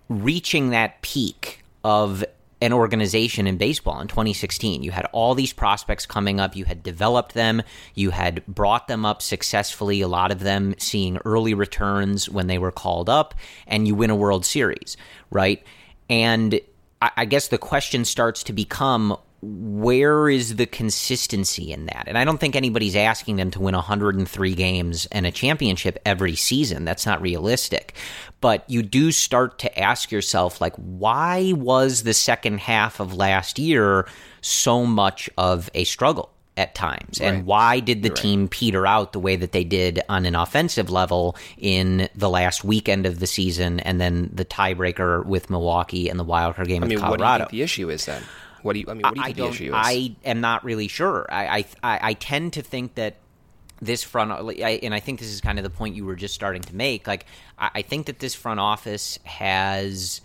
[0.07, 2.23] reaching that peak of
[2.61, 4.81] an organization in baseball in 2016.
[4.81, 7.61] You had all these prospects coming up, you had developed them,
[7.93, 12.57] you had brought them up successfully, a lot of them seeing early returns when they
[12.57, 13.35] were called up,
[13.67, 14.95] and you win a World Series,
[15.29, 15.63] right?
[16.09, 16.59] And
[17.01, 22.05] I guess the question starts to become where is the consistency in that?
[22.07, 26.35] And I don't think anybody's asking them to win 103 games and a championship every
[26.35, 26.83] season.
[26.85, 27.95] That's not realistic.
[28.41, 33.59] But you do start to ask yourself, like, why was the second half of last
[33.59, 34.07] year
[34.41, 36.31] so much of a struggle?
[36.57, 37.19] At times?
[37.19, 37.27] Right.
[37.27, 38.49] And why did the You're team right.
[38.49, 43.05] peter out the way that they did on an offensive level in the last weekend
[43.05, 46.95] of the season and then the tiebreaker with Milwaukee and the wildcard game I mean,
[46.97, 47.23] with Colorado?
[47.23, 48.23] What do you think the issue is then?
[48.61, 49.73] What do you, I mean, what do you think the issue is?
[49.75, 51.27] I am not really sure.
[51.29, 53.17] I, I, I tend to think that
[53.81, 56.61] this front, and I think this is kind of the point you were just starting
[56.63, 57.05] to make.
[57.07, 57.25] Like,
[57.57, 60.21] I think that this front office has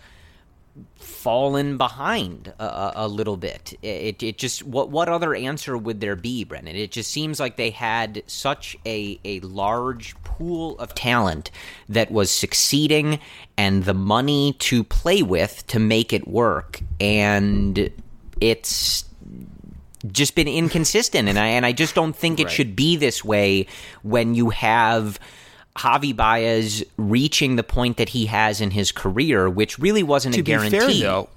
[0.95, 3.73] fallen behind a, a, little bit.
[3.81, 6.75] It, it just what what other answer would there be, Brendan?
[6.75, 11.51] It just seems like they had such a a large pool of talent
[11.89, 13.19] that was succeeding
[13.57, 17.91] and the money to play with to make it work, and
[18.39, 19.05] it's
[20.11, 21.29] just been inconsistent.
[21.29, 22.51] And I and I just don't think it right.
[22.51, 23.67] should be this way
[24.03, 25.19] when you have
[25.77, 30.41] Javi Baez reaching the point that he has in his career, which really wasn't to
[30.41, 30.77] a guarantee.
[30.77, 31.29] Fair, though,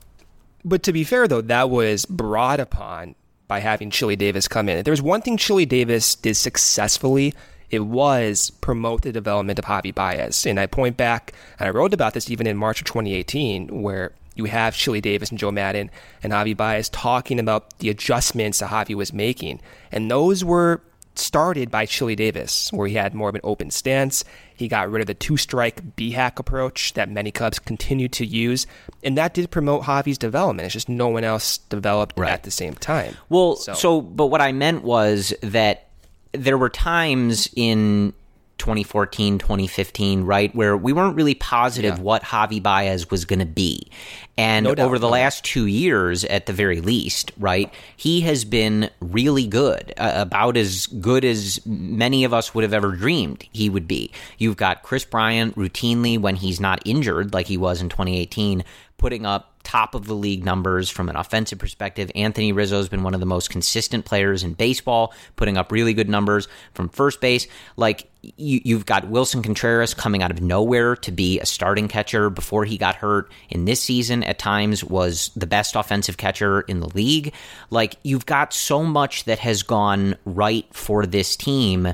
[0.65, 3.15] but to be fair, though, that was brought upon
[3.47, 4.79] by having Chili Davis come in.
[4.79, 7.35] If there was one thing Chili Davis did successfully,
[7.71, 10.47] it was promote the development of Javi Baez.
[10.47, 14.13] And I point back, and I wrote about this even in March of 2018, where
[14.35, 15.91] you have Chili Davis and Joe Maddon
[16.23, 19.61] and Javi Baez talking about the adjustments that Javi was making.
[19.93, 20.81] And those were
[21.15, 24.25] started by Chili Davis, where he had more of an open stance.
[24.57, 28.27] He got rid of the two strike B hack approach that many Cubs continue to
[28.27, 28.67] use.
[29.03, 30.67] And that did promote Javi's development.
[30.67, 32.31] It's just no one else developed right.
[32.31, 33.17] at the same time.
[33.29, 33.75] Well, so.
[33.75, 35.89] so, but what I meant was that
[36.33, 38.13] there were times in
[38.59, 40.55] 2014, 2015, right?
[40.55, 42.03] Where we weren't really positive yeah.
[42.03, 43.89] what Javi Baez was going to be.
[44.37, 48.23] And no doubt, over the no last two years, at the very least, right, he
[48.23, 52.93] has been really good, uh, about as good as many of us would have ever
[52.93, 54.11] dreamed he would be.
[54.39, 58.65] You've got Kris Bryant routinely, when he's not injured like he was in 2018,
[58.99, 62.11] putting up top of the league numbers from an offensive perspective.
[62.15, 65.95] Anthony Rizzo has been one of the most consistent players in baseball, putting up really
[65.95, 67.49] good numbers from first base.
[67.77, 72.31] Like you, have got Willson Contreras coming out of nowhere to be a starting catcher
[72.31, 74.23] before he got hurt in this season.
[74.23, 77.33] At times, was the best offensive catcher in the league.
[77.71, 81.93] Like you've got so much that has gone right for this team.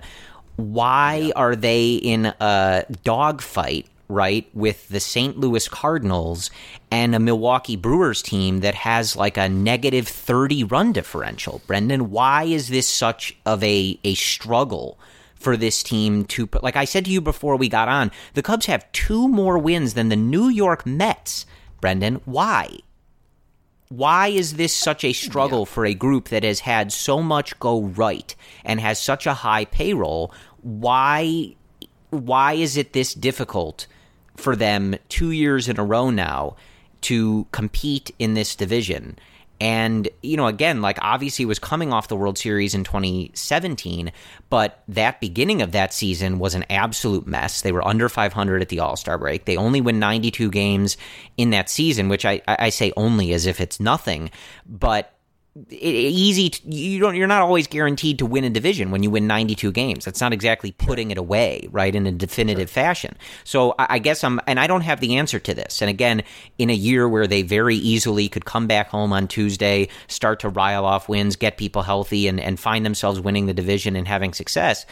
[0.56, 5.38] Why are they in a dogfight right, with the St.
[5.38, 6.51] Louis Cardinals
[6.90, 11.62] and a Milwaukee Brewers team that has like a negative 30 run differential.
[11.66, 14.99] Brendan, why is this such of a, a struggle
[15.35, 18.66] for this team to, like I said to you before we got on, the Cubs
[18.66, 21.46] have two more wins than the New York Mets.
[21.81, 22.79] Brendan, why?
[23.88, 25.64] Why is this such a struggle yeah.
[25.73, 29.64] for a group that has had so much go right and has such a high
[29.64, 30.33] payroll?
[30.61, 31.57] Why
[32.11, 33.87] why is it this difficult
[34.40, 36.57] for them two years in a row now
[37.03, 39.18] to compete in this division.
[39.61, 44.11] And, you know, again, like obviously was coming off the World Series in 2017,
[44.48, 47.61] but that beginning of that season was an absolute mess.
[47.61, 49.44] They were under 500 at the All Star break.
[49.44, 50.96] They only win 92 games
[51.37, 54.30] in that season, which I, I say only as if it's nothing.
[54.66, 55.12] But
[55.68, 59.26] easy to, you don't you're not always guaranteed to win a division when you win
[59.26, 60.05] 92 games.
[60.05, 62.82] That's not exactly putting it away right in a definitive sure.
[62.82, 63.16] fashion.
[63.42, 65.82] So I, I, guess i'm and i don't have the answer to this.
[65.82, 66.22] And again
[66.59, 70.48] in a year where they very easily could come back home on tuesday start to
[70.48, 74.32] rile off wins get people healthy and, and find themselves winning the division and having
[74.32, 74.86] success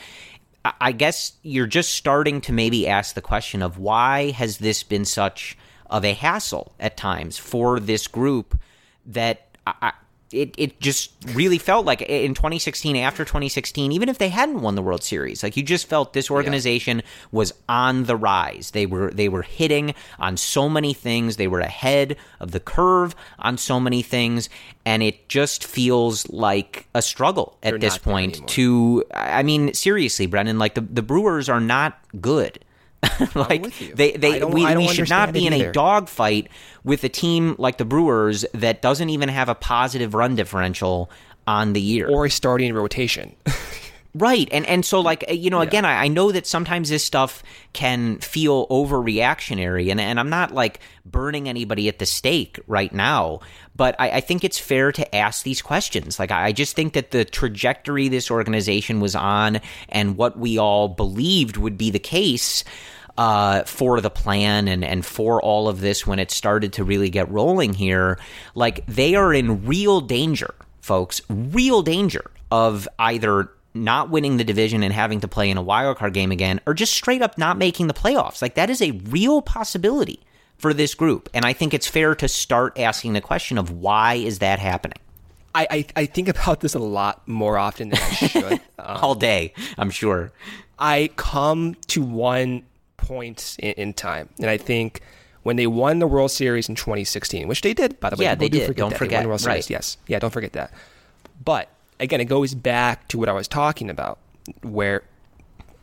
[0.80, 5.04] I guess you're just starting to maybe ask the question of why has this been
[5.04, 5.56] such
[5.88, 8.58] of a hassle at times for this group
[9.06, 9.92] that I,
[10.32, 14.74] it, it just really felt like in 2016 after 2016 even if they hadn't won
[14.74, 17.04] the world series like you just felt this organization yeah.
[17.32, 18.72] was on the rise.
[18.72, 21.36] They were they were hitting on so many things.
[21.36, 24.48] They were ahead of the curve on so many things.
[24.84, 30.26] And it just feels like a struggle at They're this point to i mean seriously
[30.26, 32.64] brendan like the, the brewers are not good
[33.34, 36.48] like they they we, we should not be in a dogfight
[36.82, 41.10] with a team like the Brewers that doesn't even have a positive run differential
[41.46, 42.08] on the year.
[42.08, 43.34] Or a starting rotation.
[44.18, 44.48] Right.
[44.50, 48.18] And and so like you know, again, I, I, know that sometimes this stuff can
[48.18, 53.40] feel overreactionary and, and I'm not like burning anybody at the stake right now,
[53.76, 56.18] but I, I think it's fair to ask these questions.
[56.18, 60.58] Like I, I just think that the trajectory this organization was on and what we
[60.58, 62.64] all believed would be the case
[63.18, 67.10] uh, for the plan and, and for all of this when it started to really
[67.10, 68.18] get rolling here,
[68.56, 73.50] like they are in real danger, folks, real danger of either
[73.84, 76.92] not winning the division and having to play in a wildcard game again, or just
[76.92, 78.42] straight up not making the playoffs.
[78.42, 80.20] Like that is a real possibility
[80.58, 81.28] for this group.
[81.32, 84.98] And I think it's fair to start asking the question of why is that happening?
[85.54, 88.52] I, I, I think about this a lot more often than I should.
[88.52, 90.32] um, All day, I'm sure.
[90.78, 92.64] I come to one
[92.96, 95.00] point in, in, time, and I think
[95.42, 98.24] when they won the World Series in 2016, which they did, by the way.
[98.24, 98.76] Yeah, they did.
[98.76, 99.26] Don't forget.
[99.26, 99.64] World right.
[99.64, 99.70] Series.
[99.70, 99.96] Yes.
[100.06, 100.72] Yeah, don't forget that.
[101.42, 101.70] But
[102.00, 104.18] again, it goes back to what I was talking about,
[104.62, 105.02] where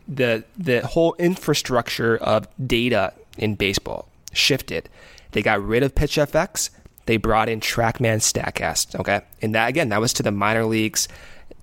[0.07, 4.89] the the whole infrastructure of data in baseball shifted.
[5.31, 6.69] They got rid of PitchFX.
[7.05, 8.99] They brought in TrackMan Statcast.
[8.99, 11.07] Okay, and that again, that was to the minor leagues.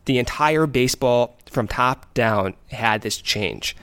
[0.04, 3.76] The entire baseball from top down had this change,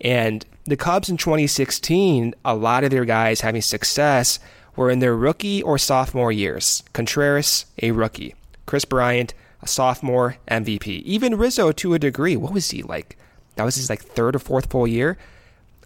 [0.00, 4.40] and the Cubs in 2016, a lot of their guys having success
[4.74, 6.82] were in their rookie or sophomore years.
[6.92, 8.34] Contreras, a rookie.
[8.66, 9.32] Kris Bryant,
[9.66, 11.02] sophomore MVP.
[11.02, 13.16] Even Rizzo, to a degree, what was he like?
[13.56, 15.18] That was his like third or fourth full year.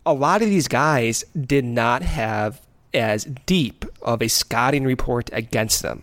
[0.04, 2.60] A lot of these guys did not have
[2.92, 6.02] as deep of a scouting report against them.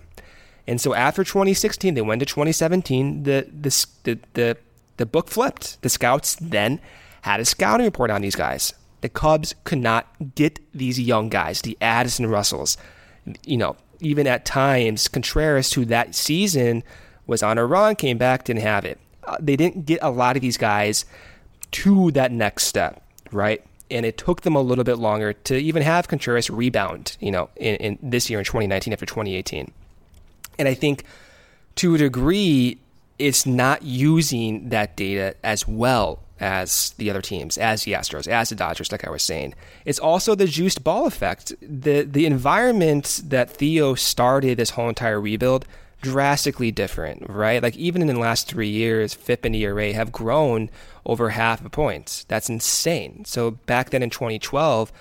[0.67, 3.23] And so after 2016, they went to 2017.
[3.23, 4.57] The the the the,
[4.97, 5.81] the book flipped.
[5.81, 6.79] The scouts then
[7.21, 8.73] had a scouting report on these guys.
[9.01, 12.77] The Cubs could not get these young guys, the Addison Russells.
[13.45, 16.83] You know, even at times, Contreras, who that season
[17.27, 18.99] was on a run, came back, didn't have it.
[19.23, 21.05] Uh, they didn't get a lot of these guys
[21.71, 23.63] to that next step, right?
[23.91, 27.49] And it took them a little bit longer to even have Contreras rebound, you know,
[27.57, 29.71] in, in this year in 2019 after 2018.
[30.57, 31.03] And I think
[31.75, 32.79] to a degree,
[33.19, 38.49] it's not using that data as well as the other teams, as the Astros, as
[38.49, 39.55] the Dodgers, like I was saying.
[39.85, 41.53] It's also the juiced ball effect.
[41.61, 45.65] The the environment that Theo started this whole entire rebuild
[46.01, 47.61] drastically different, right?
[47.61, 50.69] Like even in the last three years, FIP and ERA have grown
[51.05, 52.25] over half a point.
[52.27, 53.25] That's insane.
[53.25, 54.91] So back then in 2012,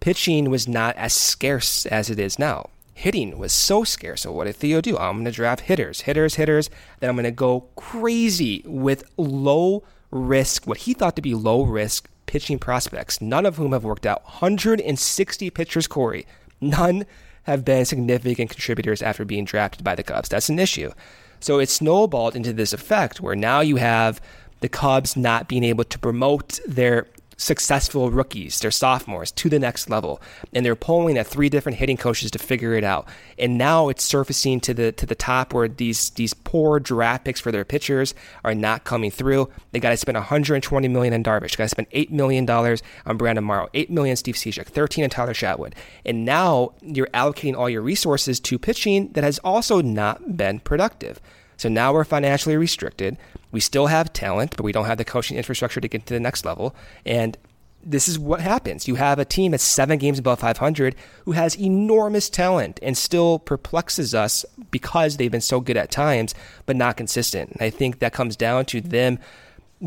[0.00, 2.70] pitching was not as scarce as it is now.
[2.94, 4.22] Hitting was so scarce.
[4.22, 4.98] So what did Theo do?
[4.98, 6.70] I'm going to draft hitters, hitters, hitters.
[7.00, 11.62] Then I'm going to go crazy with low risk, what he thought to be low
[11.62, 14.24] risk pitching prospects, none of whom have worked out.
[14.24, 16.26] 160 pitchers, Corey.
[16.60, 17.04] None
[17.44, 20.28] have been significant contributors after being drafted by the Cubs.
[20.28, 20.92] That's an issue.
[21.40, 24.20] So it snowballed into this effect where now you have
[24.60, 29.90] the Cubs not being able to promote their successful rookies, their sophomores, to the next
[29.90, 30.20] level,
[30.52, 33.08] and they're polling at three different hitting coaches to figure it out.
[33.38, 37.40] And now it's surfacing to the to the top where these these poor draft picks
[37.40, 38.14] for their pitchers
[38.44, 39.50] are not coming through.
[39.72, 41.56] They got to spend 120 million on Darvish.
[41.56, 45.10] Got to spend eight million dollars on Brandon Morrow, eight million Steve Cishek, 13 on
[45.10, 45.74] Tyler Chatwood,
[46.04, 51.20] and now you're allocating all your resources to pitching that has also not been productive.
[51.62, 53.16] So now we're financially restricted.
[53.52, 56.18] We still have talent, but we don't have the coaching infrastructure to get to the
[56.18, 56.74] next level.
[57.06, 57.38] And
[57.84, 58.88] this is what happens.
[58.88, 63.38] You have a team that's seven games above 500 who has enormous talent and still
[63.38, 66.34] perplexes us because they've been so good at times,
[66.66, 67.52] but not consistent.
[67.52, 69.20] And I think that comes down to them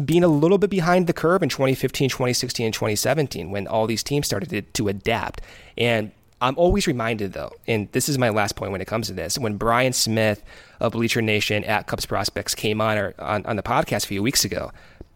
[0.06, 4.02] being a little bit behind the curve in 2015, 2016, and 2017 when all these
[4.02, 5.42] teams started to, to adapt.
[5.78, 6.12] And
[6.42, 9.38] I'm always reminded, though, and this is my last point when it comes to this.
[9.38, 10.44] When Bryan Smith
[10.80, 14.22] of Bleacher Nation at Cubs Prospects came on, or, on, on the podcast a few
[14.22, 14.72] weeks ago,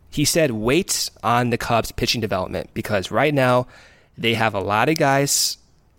[0.10, 3.68] he said, wait on the Cubs pitching development because right now
[4.18, 5.58] they have a lot of guys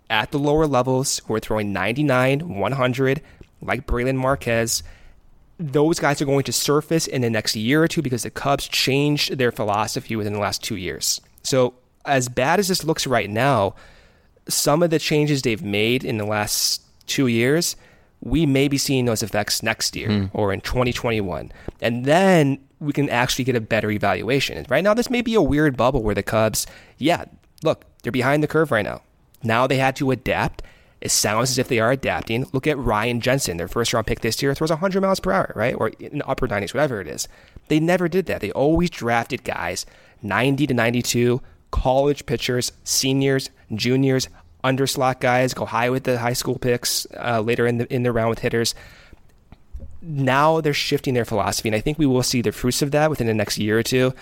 [0.09, 3.21] at the lower levels who are throwing 99, 100,
[3.61, 4.83] like Brailyn Marquez.
[5.57, 8.67] Those guys are going to surface in the next year or two because the Cubs
[8.67, 11.21] changed their philosophy within the last two years.
[11.43, 13.75] So, as bad as this looks right now,
[14.47, 17.75] some of the changes they've made in the last two years,
[18.21, 20.29] we may be seeing those effects next year mm.
[20.33, 21.51] or in 2021.
[21.81, 24.57] And then we can actually get a better evaluation.
[24.57, 26.67] And right now, this may be a weird bubble where the Cubs,
[26.97, 27.25] yeah,
[27.63, 29.01] look, they're behind the curve right now.
[29.43, 30.63] Now they had to adapt.
[30.99, 32.45] It sounds as if they are adapting.
[32.53, 35.51] Look at Ryan Jensen, their first round pick this year, throws 100 miles per hour,
[35.55, 35.73] right?
[35.75, 37.27] Or in the upper 90s, whatever it is.
[37.69, 38.41] They never did that.
[38.41, 39.85] They always drafted guys
[40.21, 44.29] 90 to 92, college pitchers, seniors, juniors,
[44.63, 48.11] underslot guys, go high with the high school picks uh, later in the in the
[48.11, 48.75] round with hitters.
[50.01, 53.09] Now they're shifting their philosophy, and I think we will see the fruits of that
[53.09, 54.13] within the next year or two,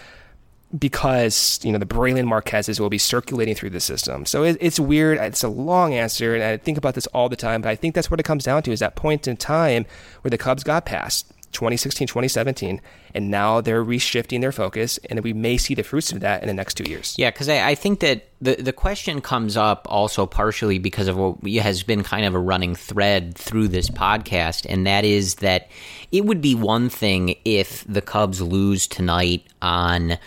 [0.77, 4.25] because you know the Brailyn Marquezes will be circulating through the system.
[4.25, 5.17] So it, it's weird.
[5.19, 7.61] It's a long answer, and I think about this all the time.
[7.61, 9.85] But I think that's what it comes down to: is that point in time
[10.21, 12.81] where the Cubs got past 2016, 2017,
[13.13, 16.47] and now they're reshifting their focus, and we may see the fruits of that in
[16.47, 17.15] the next two years.
[17.17, 21.17] Yeah, because I, I, think that the the question comes up also partially because of
[21.17, 25.69] what has been kind of a running thread through this podcast, and that is that
[26.11, 30.17] it would be one thing if the Cubs lose tonight on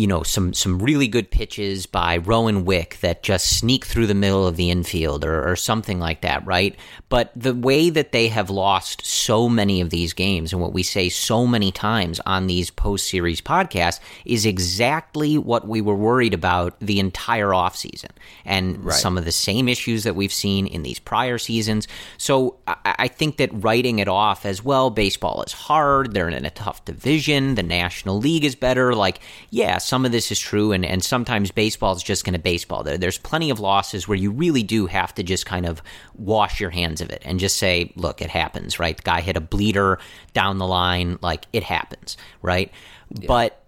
[0.00, 4.14] you know some some really good pitches by Rowan Wick that just sneak through the
[4.14, 6.74] middle of the infield or, or, something like that, right?
[7.10, 10.82] But the way that they have lost so many of these games and what we
[10.82, 16.32] say so many times on these post series podcasts is exactly what we were worried
[16.32, 18.10] about the entire offseason
[18.46, 18.94] and right.
[18.94, 21.86] some of the same issues that we've seen in these prior seasons.
[22.16, 26.46] So I, I think that writing it off as well, baseball is hard, they're in
[26.46, 29.20] a tough division, the National League is better, like
[29.50, 32.84] yeah some of this is true, and, and sometimes baseball is just going to baseball.
[32.84, 35.82] There, there's plenty of losses where you really do have to just kind of
[36.14, 38.96] wash your hands of it and just say, look, it happens, right?
[38.96, 39.98] The guy hit a bleeder
[40.32, 42.70] down the line, like it happens, right?
[43.18, 43.26] Yeah.
[43.26, 43.64] But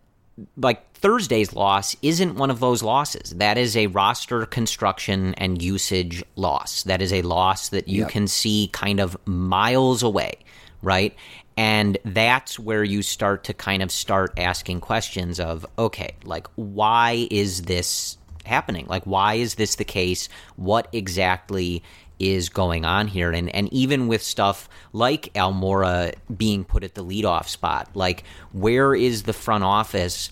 [0.57, 3.31] like Thursday's loss isn't one of those losses.
[3.31, 6.85] That is a roster construction and usage loss.
[6.85, 8.11] That is a loss that you yep.
[8.11, 10.35] can see kind of miles away,
[10.83, 11.17] right?
[11.57, 17.29] And that's where you start to kind of start asking questions of, okay, like, why
[17.31, 18.87] is this happening?
[18.89, 20.29] Like, why is this the case?
[20.57, 21.83] What exactly
[22.19, 23.33] is going on here?
[23.33, 28.95] And and even with stuff like Almora being put at the leadoff spot, like, where
[28.95, 30.31] is the front office?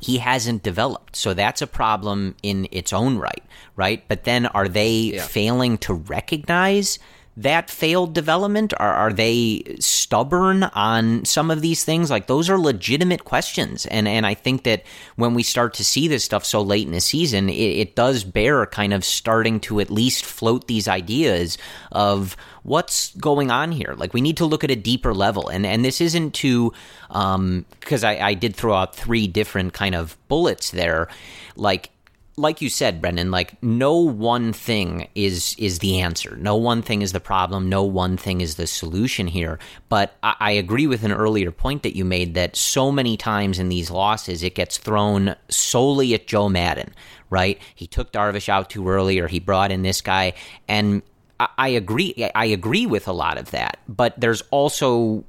[0.00, 1.14] He hasn't developed.
[1.14, 3.42] So that's a problem in its own right,
[3.76, 4.02] right?
[4.08, 5.22] But then are they yeah.
[5.22, 6.98] failing to recognize
[7.36, 8.74] that failed development?
[8.78, 12.10] Are, are they stubborn on some of these things?
[12.10, 13.86] Like those are legitimate questions.
[13.86, 14.82] And, and I think that
[15.16, 18.24] when we start to see this stuff so late in the season, it, it does
[18.24, 21.56] bear kind of starting to at least float these ideas
[21.90, 23.94] of what's going on here.
[23.96, 25.48] Like we need to look at a deeper level.
[25.48, 26.72] And, and this isn't to,
[27.10, 31.08] um, cause I, I did throw out three different kind of bullets there.
[31.56, 31.90] Like
[32.36, 36.36] like you said, Brendan, like no one thing is is the answer.
[36.36, 37.68] No one thing is the problem.
[37.68, 39.58] No one thing is the solution here.
[39.88, 43.58] But I, I, agree with an earlier point that you made that so many times
[43.58, 46.94] in these losses it gets thrown solely at Joe Maddon.
[47.28, 47.58] right?
[47.74, 50.32] He took Darvish out too early, or he brought in this guy,
[50.68, 51.02] and
[51.38, 52.30] I, I agree.
[52.34, 53.78] I agree with a lot of that.
[53.88, 55.24] But there's also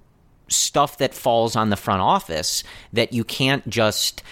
[0.47, 4.23] stuff that falls on the front office that you can't just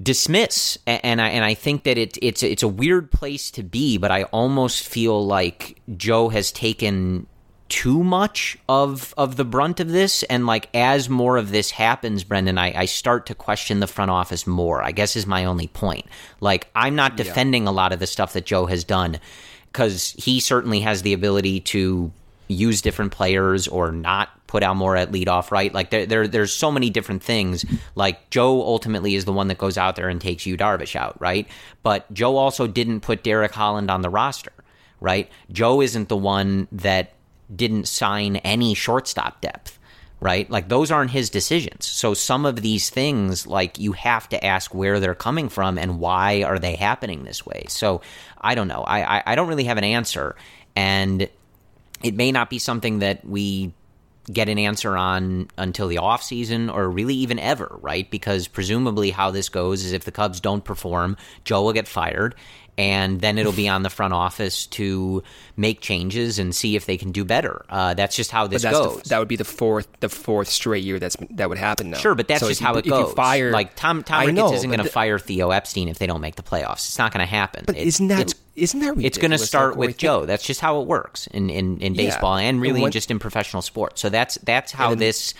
[0.00, 0.78] dismiss.
[0.86, 4.10] And I and I think that it, it's it's a weird place to be, but
[4.10, 7.26] I almost feel like Joe has taken
[7.72, 12.22] too much of of the brunt of this and like as more of this happens
[12.22, 15.68] brendan I, I start to question the front office more i guess is my only
[15.68, 16.04] point
[16.40, 17.70] like i'm not defending yeah.
[17.70, 19.18] a lot of the stuff that joe has done
[19.72, 22.12] because he certainly has the ability to
[22.52, 25.72] use different players or not put Almora at leadoff, right?
[25.72, 27.64] Like there, there, there's so many different things.
[27.94, 31.20] Like Joe ultimately is the one that goes out there and takes Yu Darvish out,
[31.20, 31.48] right?
[31.82, 34.52] But Joe also didn't put Derek Holland on the roster,
[35.00, 35.30] right?
[35.50, 37.14] Joe isn't the one that
[37.54, 39.78] didn't sign any shortstop depth
[40.22, 40.48] right?
[40.48, 41.84] Like those aren't his decisions.
[41.84, 45.98] So some of these things, like you have to ask where they're coming from and
[45.98, 47.64] why are they happening this way.
[47.68, 48.02] So
[48.40, 48.84] I don't know.
[48.84, 50.36] I I, I don't really have an answer,
[50.76, 51.28] and
[52.02, 53.72] it may not be something that we
[54.30, 58.08] get an answer on until the offseason or really even ever, right?
[58.10, 62.34] Because presumably how this goes is if the Cubs don't perform, Joe will get fired
[62.78, 65.22] and then it'll be on the front office to
[65.56, 67.64] make changes and see if they can do better.
[67.68, 69.02] Uh, that's just how this goes.
[69.02, 71.90] The, that would be the fourth the fourth straight year that's that would happen.
[71.90, 71.98] Now.
[71.98, 73.12] Sure, but that's so just you, how it goes.
[73.12, 76.22] Fire, like Tom Tom Ricketts know, isn't going to fire Theo Epstein if they don't
[76.22, 76.88] make the playoffs.
[76.88, 77.64] It's not going to happen.
[77.66, 80.24] But it, isn't that it's, isn't that it's going to start with Joe.
[80.24, 82.48] That's just how it works in in, in baseball yeah.
[82.48, 84.00] and really and when, just in professional sports.
[84.00, 85.34] So that's that's how then, this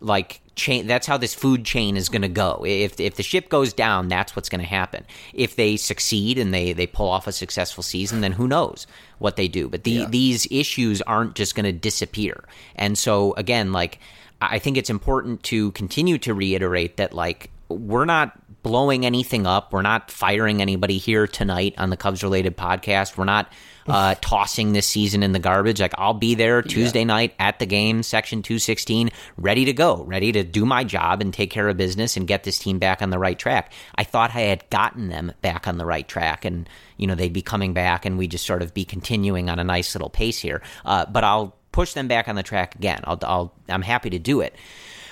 [0.00, 2.64] like chain that's how this food chain is going to go.
[2.66, 5.04] If if the ship goes down that's what's going to happen.
[5.32, 8.86] If they succeed and they they pull off a successful season then who knows
[9.18, 9.68] what they do.
[9.68, 10.06] But the, yeah.
[10.08, 12.44] these issues aren't just going to disappear.
[12.76, 13.98] And so again like
[14.40, 19.72] i think it's important to continue to reiterate that like we're not blowing anything up.
[19.72, 23.16] We're not firing anybody here tonight on the cubs related podcast.
[23.16, 23.52] We're not
[23.88, 25.80] uh, tossing this season in the garbage.
[25.80, 27.06] Like I'll be there Tuesday yeah.
[27.06, 31.32] night at the game, section 216, ready to go, ready to do my job and
[31.32, 33.72] take care of business and get this team back on the right track.
[33.94, 37.32] I thought I had gotten them back on the right track and, you know, they'd
[37.32, 40.38] be coming back and we'd just sort of be continuing on a nice little pace
[40.38, 40.62] here.
[40.84, 43.00] Uh, but I'll push them back on the track again.
[43.04, 44.54] I'll, I'll I'm happy to do it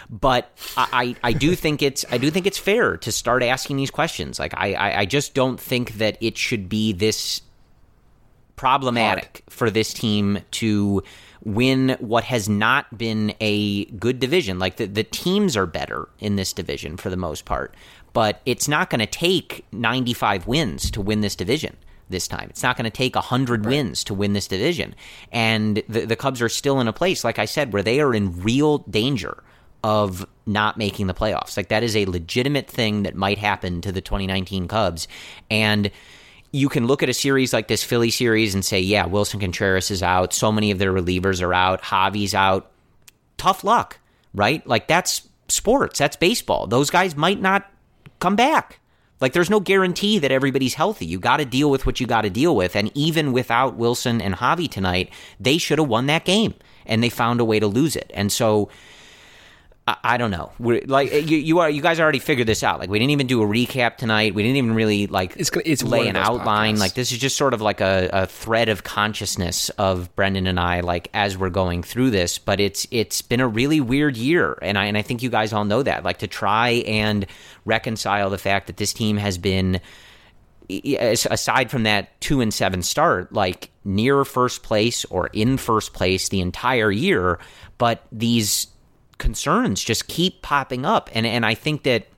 [0.08, 3.90] but I, I do think it's I do think it's fair to start asking these
[3.90, 4.38] questions.
[4.38, 7.42] Like I, I just don't think that it should be this
[8.56, 9.52] problematic Hard.
[9.52, 11.02] for this team to
[11.44, 14.58] win what has not been a good division.
[14.58, 17.74] Like the, the teams are better in this division for the most part,
[18.12, 21.76] but it's not going to take 95 wins to win this division
[22.08, 22.48] this time.
[22.50, 23.70] It's not going to take 100 right.
[23.70, 24.94] wins to win this division.
[25.30, 28.14] And the, the Cubs are still in a place, like I said, where they are
[28.14, 29.42] in real danger
[29.84, 31.56] of not making the playoffs.
[31.56, 35.06] Like that is a legitimate thing that might happen to the 2019 Cubs.
[35.48, 35.90] And
[36.52, 39.90] you can look at a series like this Philly series and say, yeah, Willson Contreras
[39.90, 40.32] is out.
[40.32, 41.82] So many of their relievers are out.
[41.82, 42.70] Javi's out.
[43.36, 43.98] Tough luck,
[44.34, 44.66] right?
[44.66, 45.98] Like that's sports.
[45.98, 46.66] That's baseball.
[46.66, 47.70] Those guys might not
[48.20, 48.80] come back.
[49.20, 51.06] Like there's no guarantee that everybody's healthy.
[51.06, 52.76] You got to deal with what you got to deal with.
[52.76, 57.08] And even without Wilson and Javi tonight, they should have won that game and they
[57.08, 58.10] found a way to lose it.
[58.14, 58.68] And so
[59.88, 60.50] I, don't know.
[60.58, 62.80] We're, like eh, you, you are, you guys already figured this out.
[62.80, 64.34] Like we didn't even do a recap tonight.
[64.34, 66.74] We didn't even really like it's, it's lay an outline.
[66.74, 66.80] Podcasts.
[66.80, 70.58] Like this is just sort of like a, a thread of consciousness of Brendan and
[70.58, 72.36] I, like as we're going through this.
[72.36, 75.52] But it's it's been a really weird year, and I and I think you guys
[75.52, 76.02] all know that.
[76.02, 77.24] Like to try and
[77.64, 79.80] reconcile the fact that this team has been
[80.68, 86.28] aside from that two and seven start, like near first place or in first place
[86.28, 87.38] the entire year,
[87.78, 88.66] but these
[89.18, 91.10] concerns just keep popping up.
[91.12, 92.08] And and I think that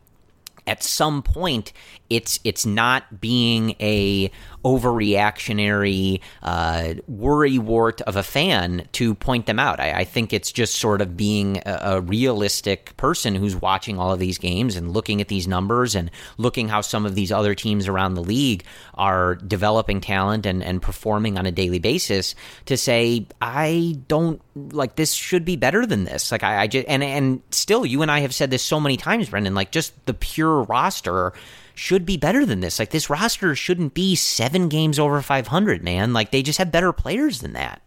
[0.66, 1.72] at some point
[2.10, 4.30] it's it's not being a
[4.64, 9.78] overreactionary uh, worry wart of a fan to point them out.
[9.78, 14.12] I, I think it's just sort of being a, a, realistic person who's watching all
[14.12, 17.54] of these games and looking at these numbers and looking how some of these other
[17.54, 22.34] teams around the league are developing talent and, and performing on a daily basis
[22.66, 24.40] to say, I don't
[24.72, 26.32] like this should be better than this.
[26.32, 28.96] Like I, I just and and still you and I have said this so many
[28.96, 31.32] times, Brendan, like just the pure roster
[31.78, 32.78] should be better than this.
[32.78, 36.12] Like this roster shouldn't be seven games over 500, man.
[36.12, 37.80] Like they just have better players than that.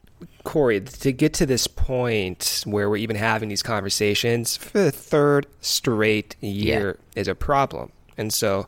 [0.43, 5.45] Corey, to get to this point where we're even having these conversations for the third
[5.59, 7.21] straight year yeah.
[7.21, 7.91] is a problem.
[8.17, 8.65] And so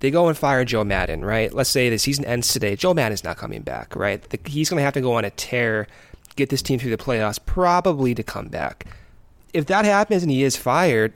[0.00, 1.52] they go and fire Joe Maddon, right?
[1.52, 2.76] Let's say the season ends today.
[2.76, 4.22] Joe Maddon's not coming back, right?
[4.22, 5.86] The, he's going to have to go on a tear,
[6.34, 8.86] get this team through the playoffs, probably to come back.
[9.52, 11.12] If that happens and he is fired,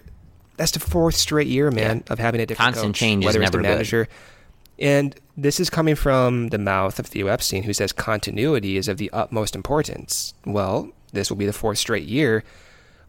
[0.61, 2.13] that's the fourth straight year, man, yeah.
[2.13, 4.05] of having a different constant coach, change whether it's the manager.
[4.05, 4.85] Good.
[4.85, 8.99] And this is coming from the mouth of Theo Epstein, who says continuity is of
[8.99, 10.35] the utmost importance.
[10.45, 12.45] Well, this will be the fourth straight year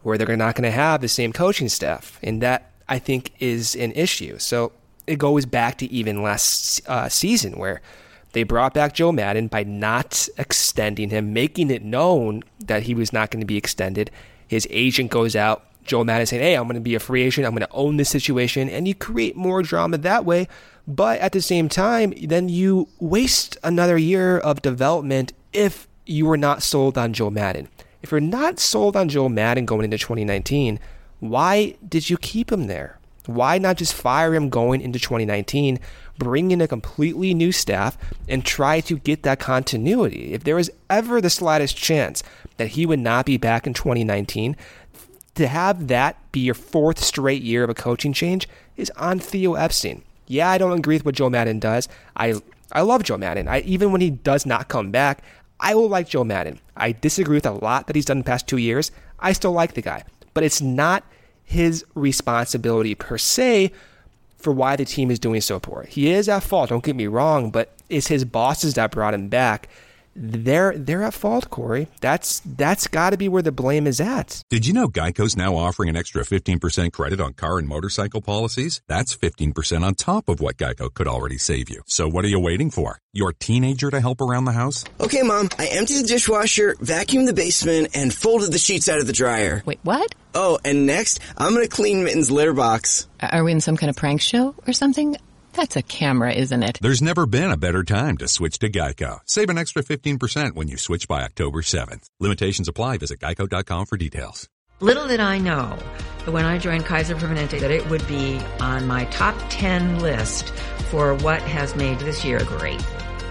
[0.02, 3.76] where they're not going to have the same coaching staff, and that I think is
[3.76, 4.38] an issue.
[4.38, 4.72] So
[5.06, 7.82] it goes back to even last uh, season where
[8.32, 13.12] they brought back Joe Maddon by not extending him, making it known that he was
[13.12, 14.10] not going to be extended.
[14.48, 17.46] His agent goes out, Joe Maddon saying, hey, I'm going to be a free agent.
[17.46, 18.68] I'm going to own this situation.
[18.68, 20.48] And you create more drama that way.
[20.86, 26.36] But at the same time, then you waste another year of development if you were
[26.36, 27.68] not sold on Joe Maddon.
[28.02, 30.80] If you're not sold on Joe Maddon going into 2019,
[31.20, 32.98] why did you keep him there?
[33.26, 35.78] Why not just fire him going into 2019,
[36.18, 37.96] bring in a completely new staff,
[38.28, 40.32] and try to get that continuity?
[40.32, 42.24] If there was ever the slightest chance
[42.56, 44.56] that he would not be back in 2019,
[45.34, 49.54] to have that be your fourth straight year of a coaching change is on Theo
[49.54, 50.02] Epstein.
[50.26, 51.88] Yeah, I don't agree with what Joe Maddon does.
[52.16, 53.48] I I love Joe Maddon.
[53.48, 55.22] I, even when he does not come back,
[55.60, 56.58] I will like Joe Maddon.
[56.76, 58.90] I disagree with a lot that he's done the past two years.
[59.18, 61.04] I still like the guy, but it's not
[61.44, 63.72] his responsibility per se
[64.38, 65.84] for why the team is doing so poor.
[65.84, 69.28] He is at fault, don't get me wrong, but it's his bosses that brought him
[69.28, 69.68] back
[70.14, 71.88] they're they're at fault, Corey.
[72.00, 74.42] That's that's got to be where the blame is at.
[74.50, 78.82] Did you know Geico's now offering an extra 15% credit on car and motorcycle policies?
[78.86, 81.82] That's 15% on top of what Geico could already save you.
[81.86, 82.98] So what are you waiting for?
[83.12, 84.84] Your teenager to help around the house?
[85.00, 89.06] Okay, mom, I emptied the dishwasher, vacuumed the basement, and folded the sheets out of
[89.06, 89.62] the dryer.
[89.66, 90.14] Wait, what?
[90.34, 93.06] Oh, and next, I'm going to clean Mitten's litter box.
[93.20, 95.16] Are we in some kind of prank show or something?
[95.52, 96.78] That's a camera, isn't it?
[96.80, 99.20] There's never been a better time to switch to Geico.
[99.26, 102.04] Save an extra 15% when you switch by October 7th.
[102.20, 102.98] Limitations apply.
[102.98, 104.48] Visit geico.com for details.
[104.80, 105.78] Little did I know
[106.24, 110.48] that when I joined Kaiser Permanente that it would be on my top 10 list
[110.90, 112.84] for what has made this year great.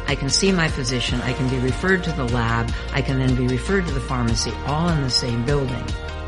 [0.08, 3.36] I can see my physician, I can be referred to the lab, I can then
[3.36, 5.86] be referred to the pharmacy, all in the same building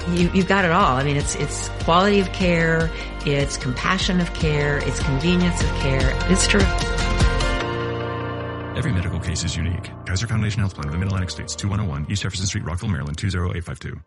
[0.09, 0.97] you, you've got it all.
[0.97, 2.89] I mean, it's it's quality of care,
[3.25, 6.17] it's compassion of care, it's convenience of care.
[6.31, 6.69] It's terrific.
[8.75, 9.91] Every medical case is unique.
[10.05, 13.99] Kaiser Foundation Health Plan of the Mid-Atlantic States, 2101 East Jefferson Street, Rockville, Maryland, 20852.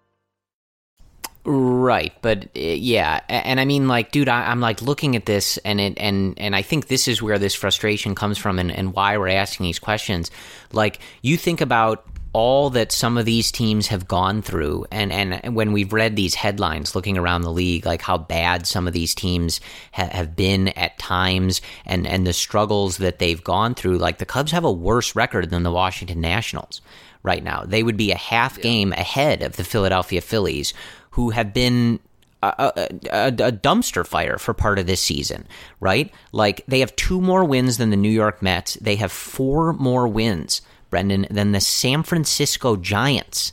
[1.48, 5.58] Right, but uh, yeah, and I mean, like, dude, I, am like looking at this,
[5.58, 8.92] and it, and and I think this is where this frustration comes from, and, and
[8.92, 10.32] why we're asking these questions.
[10.72, 12.04] Like, you think about
[12.36, 16.34] all that some of these teams have gone through and and when we've read these
[16.34, 19.58] headlines looking around the league like how bad some of these teams
[19.92, 24.26] ha- have been at times and and the struggles that they've gone through like the
[24.26, 26.82] Cubs have a worse record than the Washington Nationals
[27.22, 30.74] right now they would be a half game ahead of the Philadelphia Phillies
[31.12, 31.98] who have been
[32.42, 32.72] a,
[33.10, 35.48] a, a, dumpster fire for part of this season,
[35.80, 36.12] right?
[36.32, 38.74] Like they have two more wins than the New York Mets.
[38.74, 40.60] They have four more wins
[40.90, 43.52] Brendan, than the San Francisco Giants.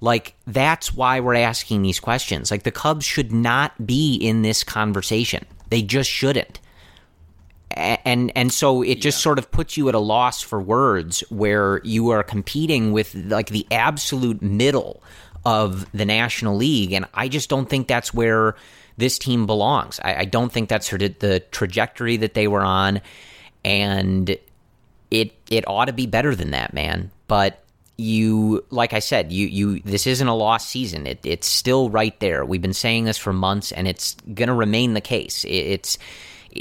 [0.00, 2.50] Like, that's why we're asking these questions.
[2.50, 5.44] Like, the Cubs should not be in this conversation.
[5.68, 6.58] They just shouldn't.
[7.72, 9.22] And and so it just yeah.
[9.22, 13.50] sort of puts you at a loss for words where you are competing with like
[13.50, 15.02] the absolute middle
[15.44, 18.56] of the National League, and I just don't think that's where
[18.96, 20.00] this team belongs.
[20.02, 23.00] I, I don't think that's the trajectory that they were on,
[23.64, 24.36] and
[25.10, 27.10] it it ought to be better than that, man.
[27.26, 27.62] But
[27.96, 31.06] you like I said, you you this isn't a lost season.
[31.06, 32.44] It, it's still right there.
[32.44, 35.44] We've been saying this for months, and it's going to remain the case.
[35.44, 35.98] It, it's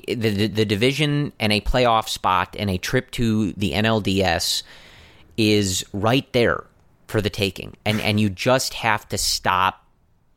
[0.08, 4.64] the, the the division and a playoff spot and a trip to the NLDS
[5.38, 6.66] is right there
[7.08, 9.86] for the taking, and and you just have to stop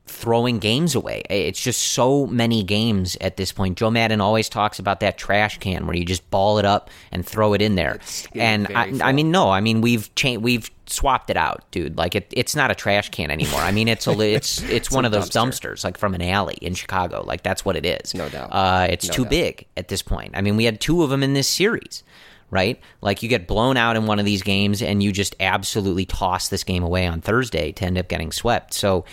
[0.07, 1.23] throwing games away.
[1.31, 3.79] It's just so many games at this point.
[3.79, 7.25] Joe Maddon always talks about that trash can where you just ball it up and
[7.25, 8.01] throw it in there.
[8.35, 11.97] and I, I, mean, no, I mean we've changed, we've swapped it out, dude.
[11.97, 13.61] Like it, it's not a trash can anymore.
[13.61, 15.73] I mean, it's a, it's it's, it's one of those dumpster.
[15.73, 17.23] dumpsters, like from an alley in Chicago.
[17.25, 18.15] Like that's what it is.
[18.15, 18.49] No doubt.
[18.53, 19.31] Uh, it's no too doubt.
[19.31, 20.33] big at this point.
[20.35, 22.03] I mean, we had two of them in this series
[22.51, 22.79] right?
[23.01, 26.49] Like you get blown out in one of these games and you just absolutely toss
[26.49, 28.75] this game away on Thursday to end up getting swept.
[28.75, 29.07] So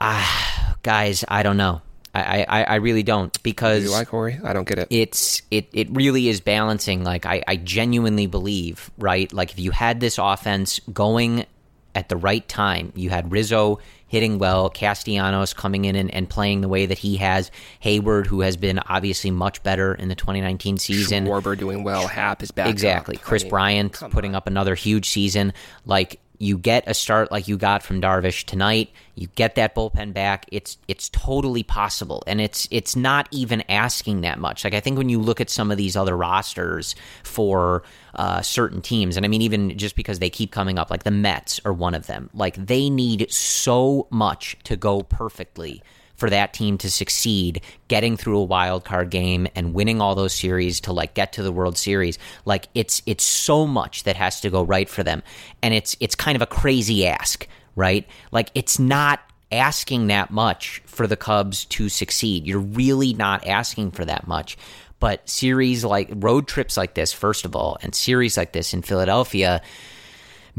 [0.00, 1.82] Ah, guys, I don't know.
[2.12, 4.40] I, I, I really don't because do I, Corey?
[4.42, 4.88] I don't get it.
[4.90, 7.04] It's it it really is balancing.
[7.04, 9.32] Like I, I genuinely believe, right?
[9.32, 11.46] Like if you had this offense going
[11.94, 13.78] at the right time, you had Rizzo
[14.08, 18.40] hitting well, Castellanos coming in and, and playing the way that he has, Heyward, who
[18.40, 22.68] has been obviously much better in the 2019 season, Schwarber doing well, Happ is back,
[22.68, 23.16] exactly.
[23.16, 23.22] Up.
[23.22, 24.36] Chris I mean, Bryant putting on.
[24.36, 25.52] up another huge season.
[25.84, 30.14] Like you get a start like you got from Darvish tonight, you get that bullpen
[30.14, 30.46] back.
[30.50, 34.64] It's it's totally possible, and it's it's not even asking that much.
[34.64, 37.82] Like I think when you look at some of these other rosters for
[38.14, 41.10] uh, certain teams, and I mean even just because they keep coming up, like the
[41.10, 42.30] Mets are one of them.
[42.32, 45.82] Like they need so much to go perfectly
[46.20, 50.34] for that team to succeed getting through a wild card game and winning all those
[50.34, 52.18] series to like get to the World Series.
[52.44, 55.22] Like it's it's so much that has to go right for them.
[55.62, 58.06] And it's it's kind of a crazy ask right?
[58.30, 59.20] Like it's not
[59.52, 62.46] asking that much for the Cubs to succeed.
[62.46, 64.56] You're really not asking for that much.
[64.98, 68.82] But series like road trips like this first of all and series like this in
[68.82, 69.62] Philadelphia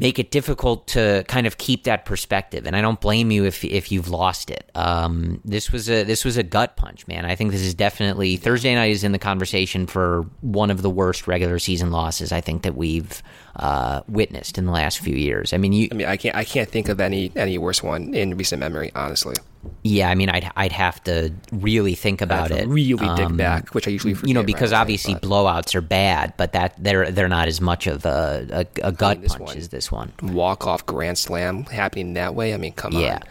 [0.01, 2.65] make it difficult to kind of keep that perspective.
[2.65, 4.69] And I don't blame you if if you've lost it.
[4.73, 7.23] Um, this was a this was a gut punch, man.
[7.23, 10.89] I think this is definitely Thursday night is in the conversation for one of the
[10.89, 13.21] worst regular season losses I think that we've
[13.55, 15.53] uh, witnessed in the last few years.
[15.53, 15.89] I mean, you.
[15.91, 18.91] I mean, I can't I can't think of any any worse one in recent memory,
[18.95, 19.35] honestly.
[19.83, 23.75] Yeah, I mean, I'd I'd have to really think about it, really um, dig back,
[23.75, 25.23] which I usually forget, you know because right obviously but.
[25.23, 28.47] blowouts are bad, but that they're they're not as much of a,
[28.83, 30.13] a, a gut I mean, punch one, as this one.
[30.23, 32.53] Walk off grand slam happening that way.
[32.53, 33.15] I mean, come yeah.
[33.15, 33.21] on.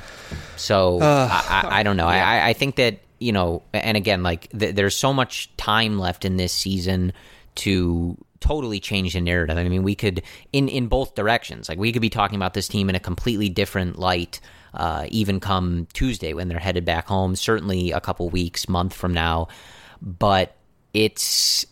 [0.56, 2.08] So uh, I, I, I, don't know.
[2.08, 2.28] Yeah.
[2.28, 6.24] I I think that you know, and again, like th- there's so much time left
[6.24, 7.12] in this season
[7.56, 9.56] to totally change the narrative.
[9.56, 10.22] I mean, we could
[10.52, 11.68] in in both directions.
[11.68, 14.40] Like we could be talking about this team in a completely different light.
[14.72, 19.12] Uh, even come Tuesday when they're headed back home, certainly a couple weeks, month from
[19.12, 19.48] now.
[20.00, 20.56] But
[20.94, 21.66] it's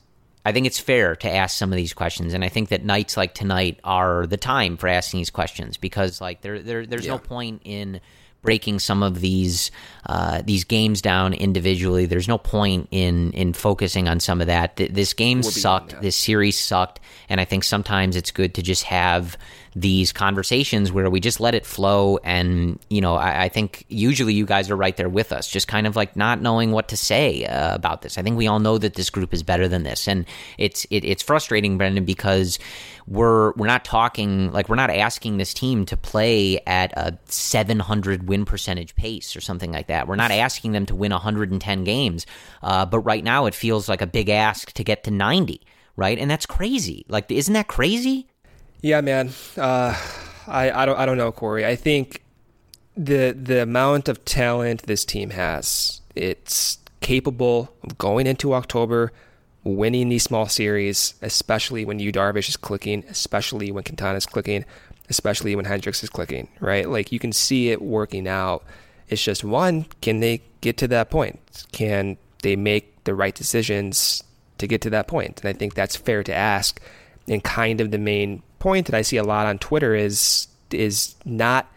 [0.44, 3.16] I think it's fair to ask some of these questions, and I think that nights
[3.16, 7.12] like tonight are the time for asking these questions because, like, there, there there's yeah.
[7.12, 8.00] no point in
[8.42, 9.70] breaking some of these
[10.06, 12.06] uh, these games down individually.
[12.06, 14.76] There's no point in in focusing on some of that.
[14.76, 16.00] This game sucked.
[16.00, 19.36] This series sucked, and I think sometimes it's good to just have
[19.80, 22.18] these conversations where we just let it flow.
[22.24, 25.68] And, you know, I, I, think usually you guys are right there with us, just
[25.68, 28.18] kind of like not knowing what to say uh, about this.
[28.18, 30.08] I think we all know that this group is better than this.
[30.08, 30.24] And
[30.56, 32.58] it's, it, it's frustrating, Brendan, because
[33.08, 38.28] we're, we're not talking, like, we're not asking this team to play at a 700
[38.28, 40.06] win percentage pace or something like that.
[40.06, 42.26] We're not asking them to win 110 games.
[42.62, 45.62] Uh, but right now it feels like a big ask to get to 90
[45.98, 46.18] right?
[46.18, 47.04] And that's crazy.
[47.08, 48.28] Like, isn't that crazy?
[48.80, 49.30] Yeah, man.
[49.56, 49.94] Uh,
[50.46, 51.66] I I don't I don't know, Corey.
[51.66, 52.22] I think
[52.96, 59.12] the the amount of talent this team has, it's capable of going into October,
[59.64, 64.64] winning these small series, especially when Yu Darvish is clicking, especially when Quintana is clicking,
[65.08, 66.48] especially when Hendricks is clicking.
[66.60, 66.88] Right?
[66.88, 68.64] Like you can see it working out.
[69.08, 71.40] It's just one, can they get to that point?
[71.72, 74.22] Can they make the right decisions
[74.58, 75.40] to get to that point?
[75.40, 76.80] And I think that's fair to ask.
[77.26, 81.14] And kind of the main point that I see a lot on Twitter is is
[81.24, 81.72] not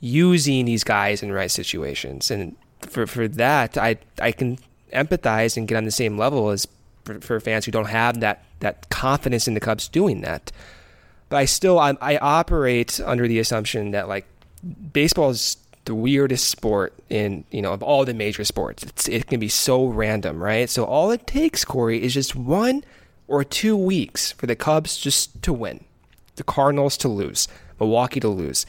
[0.00, 2.30] using these guys in right situations.
[2.30, 4.58] And for for that, I I can
[4.92, 6.66] empathize and get on the same level as
[7.04, 10.50] for, for fans who don't have that that confidence in the Cubs doing that.
[11.28, 14.26] But I still I, I operate under the assumption that like
[14.92, 18.82] baseball is the weirdest sport in you know of all the major sports.
[18.82, 20.68] It's, it can be so random, right?
[20.68, 22.84] So all it takes, Corey, is just one
[23.28, 25.84] or two weeks for the Cubs just to win
[26.36, 27.48] the Cardinals to lose,
[27.78, 28.66] Milwaukee to lose,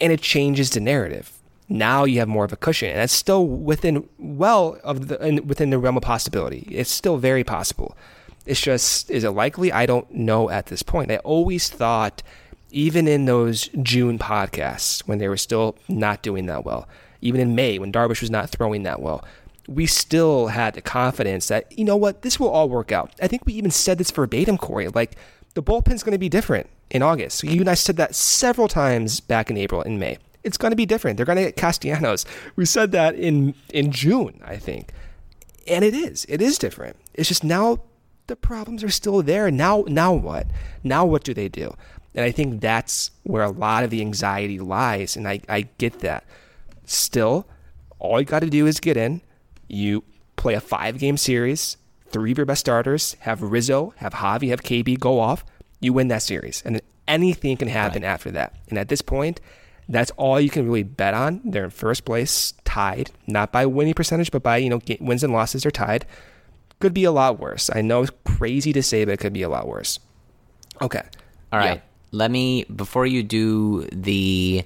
[0.00, 1.35] and it changes the narrative.
[1.68, 5.70] Now you have more of a cushion, and that's still within well of the within
[5.70, 6.68] the realm of possibility.
[6.70, 7.96] It's still very possible.
[8.44, 9.72] It's just is it likely?
[9.72, 11.10] I don't know at this point.
[11.10, 12.22] I always thought,
[12.70, 16.88] even in those June podcasts when they were still not doing that well,
[17.20, 19.24] even in May when Darvish was not throwing that well,
[19.66, 23.12] we still had the confidence that you know what this will all work out.
[23.20, 24.86] I think we even said this verbatim, Corey.
[24.86, 25.16] Like
[25.54, 27.42] the bullpen's going to be different in August.
[27.42, 30.18] You and I said that several times back in April and May.
[30.46, 31.16] It's going to be different.
[31.16, 32.24] They're going to get Castellanos.
[32.56, 34.92] We said that in in June, I think.
[35.66, 36.24] And it is.
[36.28, 36.96] It is different.
[37.14, 37.80] It's just now
[38.28, 39.50] the problems are still there.
[39.50, 40.46] Now now what?
[40.82, 41.74] Now what do they do?
[42.14, 45.16] And I think that's where a lot of the anxiety lies.
[45.16, 46.24] And I, I get that.
[46.86, 47.46] Still,
[47.98, 49.20] all you got to do is get in.
[49.68, 50.02] You
[50.36, 51.76] play a five game series,
[52.08, 55.44] three of your best starters, have Rizzo, have Javi, have KB go off
[55.80, 56.62] you win that series.
[56.64, 58.08] And anything can happen right.
[58.08, 58.54] after that.
[58.68, 59.40] And at this point,
[59.88, 61.40] that's all you can really bet on.
[61.44, 65.32] They're in first place, tied, not by winning percentage, but by, you know, wins and
[65.32, 66.06] losses are tied.
[66.80, 67.70] Could be a lot worse.
[67.72, 69.98] I know it's crazy to say, but it could be a lot worse.
[70.82, 71.02] Okay.
[71.52, 71.76] All right.
[71.76, 71.80] Yeah.
[72.12, 74.64] Let me, before you do the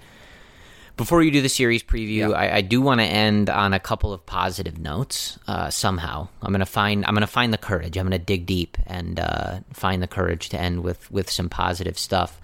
[1.00, 4.12] before you do the series preview, I, I, do want to end on a couple
[4.12, 5.38] of positive notes.
[5.48, 7.96] Uh, somehow, I'm gonna find I'm gonna find the courage.
[7.96, 11.98] I'm gonna dig deep and uh, find the courage to end with with some positive
[11.98, 12.38] stuff.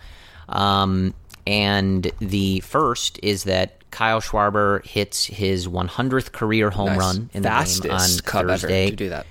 [0.49, 1.13] Um,
[1.47, 6.99] and the first is that Kyle Schwarber hits his 100th career home nice.
[6.99, 8.91] run in the Fastest game on Cub Thursday.
[8.91, 9.27] to do that.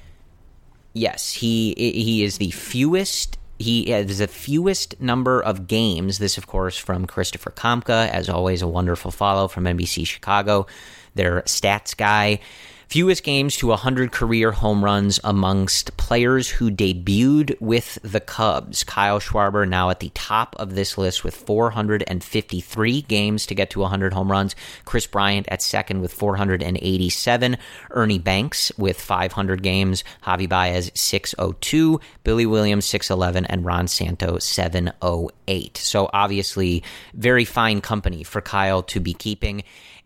[0.93, 6.17] Yes, he he is the fewest he has the fewest number of games.
[6.17, 10.67] This, of course, from Christopher Kamka, as always, a wonderful follow from NBC Chicago,
[11.15, 12.39] their stats guy.
[12.87, 18.83] Fewest games to 100 career home runs amongst players who debuted with the Cubs.
[18.83, 23.79] Kyle Schwarber now at the top of this list with 453 games to get to
[23.79, 24.55] 100 home runs.
[24.85, 27.57] Kris Bryant at second with 487.
[27.91, 30.03] Ernie Banks with 500 games.
[30.23, 31.99] Javi Baez 602.
[32.23, 33.45] Billy Williams 611.
[33.45, 35.77] And Ron Santo 708.
[35.77, 36.83] So obviously,
[37.13, 39.63] very fine company for Kyle to be keeping.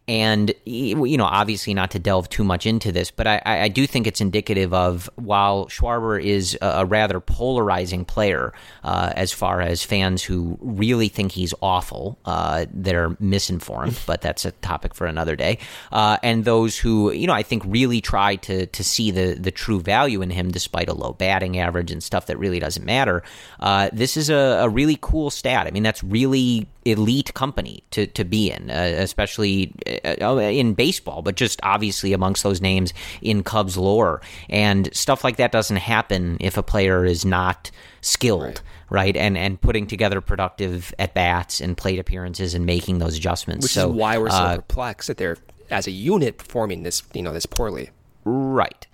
[0.10, 3.86] And, you know, obviously not to delve too much into this, but I, I do
[3.86, 8.52] think it's indicative of while Schwarber is a, rather polarizing player
[8.84, 14.46] uh, as far as fans who really think he's awful, uh, they're misinformed, but that's
[14.46, 15.60] a topic for another day.
[15.92, 19.52] Uh, and those who, you know, I think really try to, to see the, the
[19.52, 23.22] true value in him despite a low batting average and stuff that really doesn't matter.
[23.60, 25.68] Uh, this is a, a really cool stat.
[25.68, 29.74] I mean, that's really elite company to, to be in, uh, especially
[30.22, 34.22] uh, in baseball, but just obviously amongst those names in Cubs lore.
[34.50, 37.72] And stuff like that doesn't happen if a player is not
[38.02, 38.62] skilled.
[38.90, 39.16] Right.
[39.16, 39.18] right.
[39.18, 43.66] and and putting together productive at bats and plate appearances and making those adjustments.
[43.66, 45.38] Which so, is why we're so uh, perplexed that they're
[45.70, 47.90] as a unit performing this you know this poorly.
[48.26, 48.86] Right,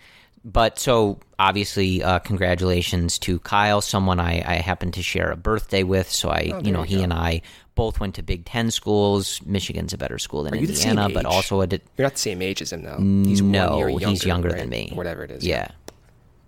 [0.45, 5.81] but so obviously, uh, congratulations to Kyle, someone I, I happen to share a birthday
[5.81, 6.09] with.
[6.09, 7.41] So I, oh, you know, you he and I
[7.73, 9.41] both went to Big Ten schools.
[9.43, 11.67] Michigan's a better school than Are Indiana, but also a.
[11.67, 12.99] Di- You're not the same age as him, though.
[13.27, 14.59] He's no, younger, he's younger right?
[14.59, 14.91] than me.
[14.93, 15.43] Whatever it is.
[15.43, 15.69] Yeah.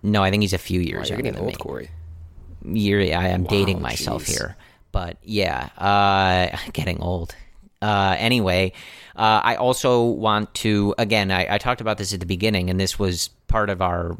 [0.04, 1.56] No, I think he's a few years wow, you're getting than old, me.
[1.56, 1.90] Corey.
[2.64, 4.38] You're, I am wow, dating myself geez.
[4.38, 4.56] here,
[4.92, 7.34] but yeah, uh, getting old.
[7.82, 8.72] Uh, anyway,
[9.16, 11.32] uh, I also want to again.
[11.32, 14.16] I, I talked about this at the beginning, and this was part of our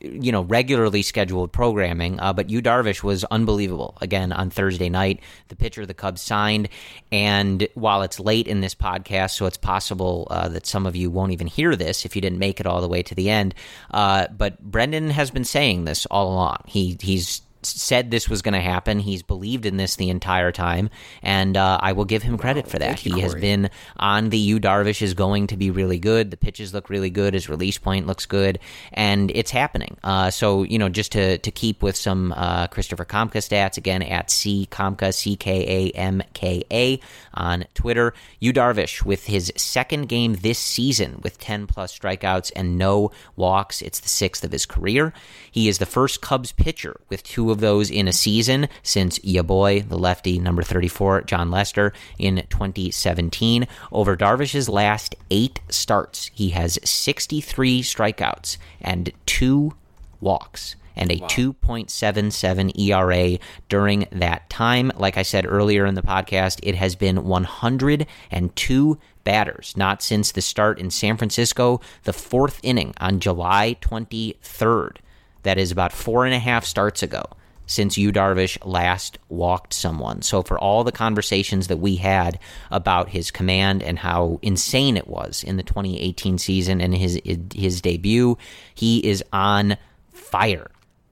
[0.00, 2.18] you know regularly scheduled programming.
[2.20, 5.20] Uh, but Yu Darvish was unbelievable again on Thursday night.
[5.48, 6.68] The pitcher the Cubs signed,
[7.12, 11.10] and while it's late in this podcast, so it's possible uh, that some of you
[11.10, 13.54] won't even hear this if you didn't make it all the way to the end.
[13.90, 16.62] Uh, but Brendan has been saying this all along.
[16.66, 18.98] He he's said this was going to happen.
[18.98, 20.90] He's believed in this the entire time,
[21.22, 23.04] and uh, I will give him credit wow, for that.
[23.04, 26.30] You, he has been on the Yu Darvish is going to be really good.
[26.30, 27.34] The pitches look really good.
[27.34, 28.58] His release point looks good,
[28.92, 29.96] and it's happening.
[30.02, 34.02] Uh, so you know, just to to keep with some uh, Christopher Kamka stats again
[34.02, 37.00] at C Kamka C K A M K A
[37.34, 38.14] on Twitter.
[38.38, 43.82] Yu Darvish with his second game this season with ten plus strikeouts and no walks.
[43.82, 45.12] It's the sixth of his career.
[45.50, 49.42] He is the first Cubs pitcher with two of those in a season since ya
[49.42, 53.66] boy, the lefty, number 34, Jon Lester, in 2017.
[53.92, 59.74] Over Darvish's last eight starts, he has 63 strikeouts and two
[60.20, 61.28] walks and a wow.
[61.28, 63.38] 2.77 ERA
[63.68, 64.92] during that time.
[64.96, 70.42] Like I said earlier in the podcast, it has been 102 batters, not since the
[70.42, 74.96] start in San Francisco, the fourth inning on July 23rd.
[75.42, 77.24] That is about four and a half starts ago
[77.70, 80.22] since Yu Darvish last walked someone.
[80.22, 82.40] So for all the conversations that we had
[82.72, 87.20] about his command and how insane it was in the 2018 season and his
[87.54, 88.36] his debut,
[88.74, 89.76] he is on
[90.12, 90.68] fire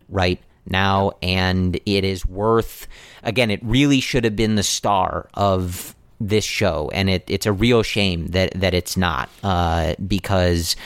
[0.08, 2.88] right now and it is worth
[3.22, 7.52] again it really should have been the star of this show and it, it's a
[7.52, 10.76] real shame that that it's not uh, because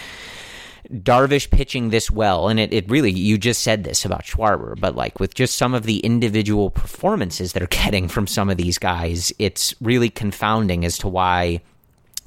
[0.91, 4.97] Darvish pitching this well, and it, it really, you just said this about Schwarber, but
[4.97, 9.33] like with just some of the individual performances they're getting from some of these guys,
[9.39, 11.61] it's really confounding as to why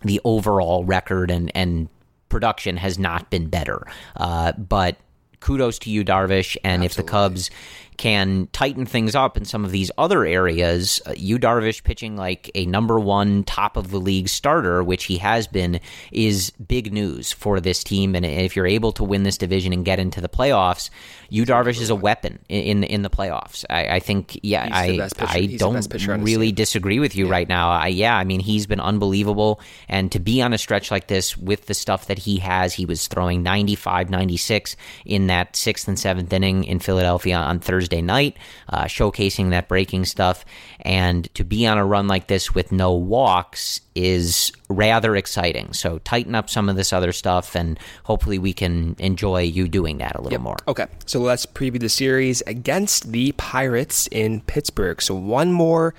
[0.01, 1.89] the overall record and, and
[2.30, 3.86] production has not been better.
[4.16, 4.97] Uh, but
[5.39, 6.86] kudos to you, Darvish, and Absolutely.
[6.86, 7.49] if the Cubs
[7.98, 11.02] can tighten things up in some of these other areas.
[11.06, 15.18] Uh, Yu Darvish pitching like a number one top of the league starter, which he
[15.18, 15.80] has been,
[16.12, 18.16] is big news for this team.
[18.16, 20.89] And if you're able to win this division and get into the playoffs,
[21.30, 23.66] Yu Darvish is a weapon in in the playoffs.
[23.70, 27.32] I, I think, yeah, I I don't really disagree with you yeah.
[27.32, 27.72] right now.
[27.72, 31.36] I, yeah, I mean he's been unbelievable, and to be on a stretch like this
[31.36, 34.76] with the stuff that he has, he was throwing 95, 96
[35.06, 38.38] in that sixth and seventh inning in Philadelphia on Thursday night,
[38.69, 40.45] uh, showcasing that breaking stuff,
[40.81, 45.73] and to be on a run like this with no walks is rather exciting.
[45.73, 49.97] So tighten up some of this other stuff, and hopefully we can enjoy Yu doing
[49.99, 50.41] that a little yep.
[50.41, 50.57] more.
[50.67, 55.01] Okay, so let's preview the series against the Pirates in Pittsburgh.
[55.01, 55.93] So one more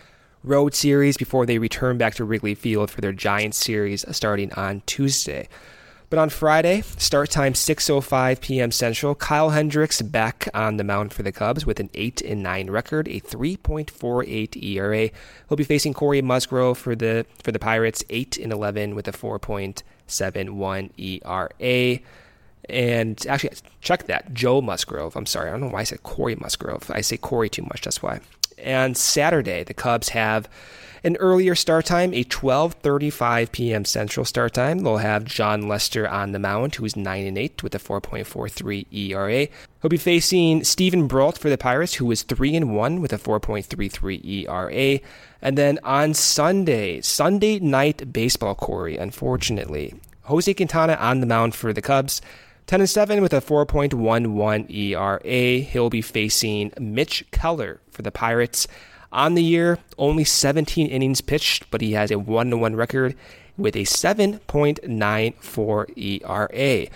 [0.45, 4.83] road series before they return back to Wrigley Field for their Giants series starting on
[4.87, 5.49] Tuesday.
[6.09, 8.71] But on Friday, start time 6:05 p.m.
[8.71, 12.71] Central, Kyle Hendricks back on the mound for the Cubs with an 8 and 9
[12.71, 15.11] record, a 3.48 ERA.
[15.49, 19.13] He'll be facing Corey Musgrove for the for the Pirates, 8 and 11 with a
[19.13, 22.01] 4.71 ERA.
[22.69, 24.33] And actually, check that.
[24.33, 25.17] Joe Musgrove.
[25.17, 25.49] I'm sorry.
[25.49, 26.91] I don't know why I said Corey Musgrove.
[26.91, 27.83] I say Corey too much.
[27.83, 28.21] That's why.
[28.59, 30.49] And Saturday, the Cubs have
[31.07, 33.85] an earlier start time, a 12:35 p.m.
[33.85, 34.81] Central start time.
[34.81, 39.47] They'll have Jon Lester on the mound, who's 9 and 8 with a 4.43 ERA.
[39.81, 43.19] He'll be facing Steven Brault for the Pirates, who is 3 and 1 with a
[43.19, 45.01] 4.33 ERA.
[45.41, 51.73] And then on Sunday, Sunday night baseball, Corey, unfortunately, Jose Quintana on the mound for
[51.73, 52.21] the Cubs.
[52.67, 55.61] 10 and 7 with a 4.11 ERA.
[55.61, 58.67] He'll be facing Mitch Keller for the Pirates.
[59.17, 63.17] On the year, only 17 innings pitched, but he has a 1 1 record
[63.57, 66.87] with a 7.94 ERA.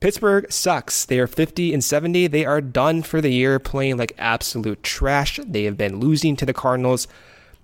[0.00, 1.04] Pittsburgh sucks.
[1.04, 2.28] They are 50 and 70.
[2.28, 5.38] They are done for the year playing like absolute trash.
[5.44, 7.06] They have been losing to the Cardinals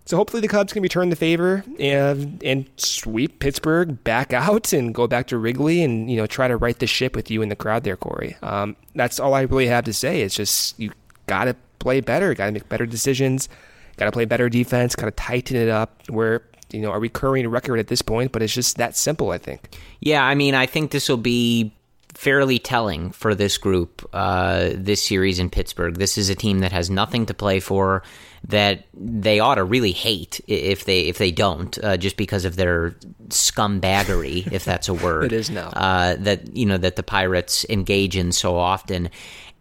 [0.05, 4.94] So hopefully the Cubs can return the favor and and sweep Pittsburgh back out and
[4.94, 7.48] go back to Wrigley and you know try to right the ship with you in
[7.48, 8.36] the crowd there, Corey.
[8.42, 10.20] Um, that's all I really have to say.
[10.20, 10.92] It's just you
[11.26, 13.48] got to play better, got to make better decisions,
[13.97, 16.03] got to play better defense, got to tighten it up.
[16.09, 16.42] Where
[16.72, 19.30] you know a recurring record at this point, but it's just that simple.
[19.30, 19.76] I think.
[20.01, 21.72] Yeah, I mean, I think this will be
[22.14, 25.97] fairly telling for this group uh, this series in Pittsburgh.
[25.97, 28.03] This is a team that has nothing to play for
[28.47, 32.57] that they ought to really hate if they if they don't, uh, just because of
[32.57, 32.90] their
[33.28, 35.24] scumbaggery, if that's a word.
[35.32, 35.68] it is now.
[35.68, 39.11] Uh, that you know that the Pirates engage in so often,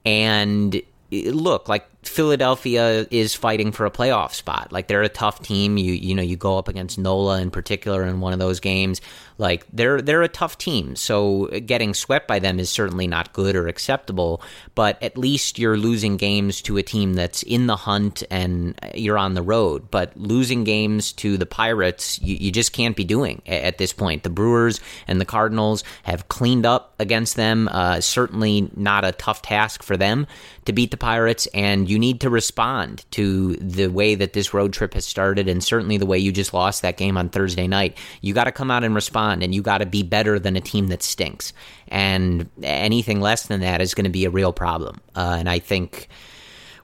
[0.05, 0.81] and
[1.11, 4.71] look like Philadelphia is fighting for a playoff spot.
[4.71, 5.77] Like they're a tough team.
[5.77, 9.01] You you know you go up against Nola in particular in one of those games.
[9.37, 10.95] Like they're they're a tough team.
[10.95, 14.41] So getting swept by them is certainly not good or acceptable.
[14.75, 19.17] But at least you're losing games to a team that's in the hunt and you're
[19.17, 19.89] on the road.
[19.89, 24.23] But losing games to the Pirates, you, you just can't be doing at this point.
[24.23, 27.67] The Brewers and the Cardinals have cleaned up against them.
[27.71, 30.27] Uh, certainly not a tough task for them
[30.65, 34.73] to beat the Pirates and you need to respond to the way that this road
[34.73, 37.97] trip has started and certainly the way you just lost that game on Thursday night.
[38.21, 40.61] You got to come out and respond and you got to be better than a
[40.61, 41.53] team that stinks.
[41.87, 44.99] And anything less than that is going to be a real problem.
[45.15, 46.09] Uh, and I think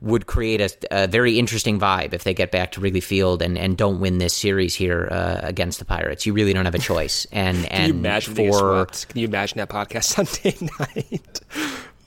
[0.01, 3.57] would create a, a, very interesting vibe if they get back to Wrigley Field and,
[3.57, 6.25] and don't win this series here uh, against the Pirates.
[6.25, 7.27] You really don't have a choice.
[7.31, 10.03] And Can and you imagine for Can you imagine that podcast
[10.39, 11.41] Sunday night?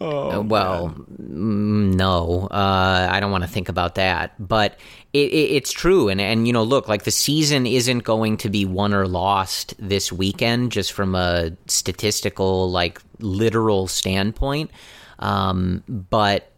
[0.03, 4.35] Oh, uh, well, mm, no, uh, I don't want to think about that.
[4.39, 4.81] But
[5.13, 8.51] it, it, it's true, and and you know, look, like the season isn't going to
[8.51, 14.73] be won or lost this weekend, just from a statistical, like literal standpoint.
[15.21, 16.51] Um, but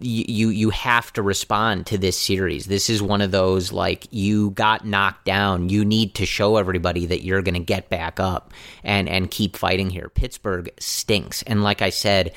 [0.00, 2.66] you you have to respond to this series.
[2.66, 5.68] This is one of those like you got knocked down.
[5.68, 9.56] You need to show everybody that you're going to get back up and and keep
[9.56, 10.08] fighting here.
[10.08, 12.32] Pittsburgh stinks, and like I said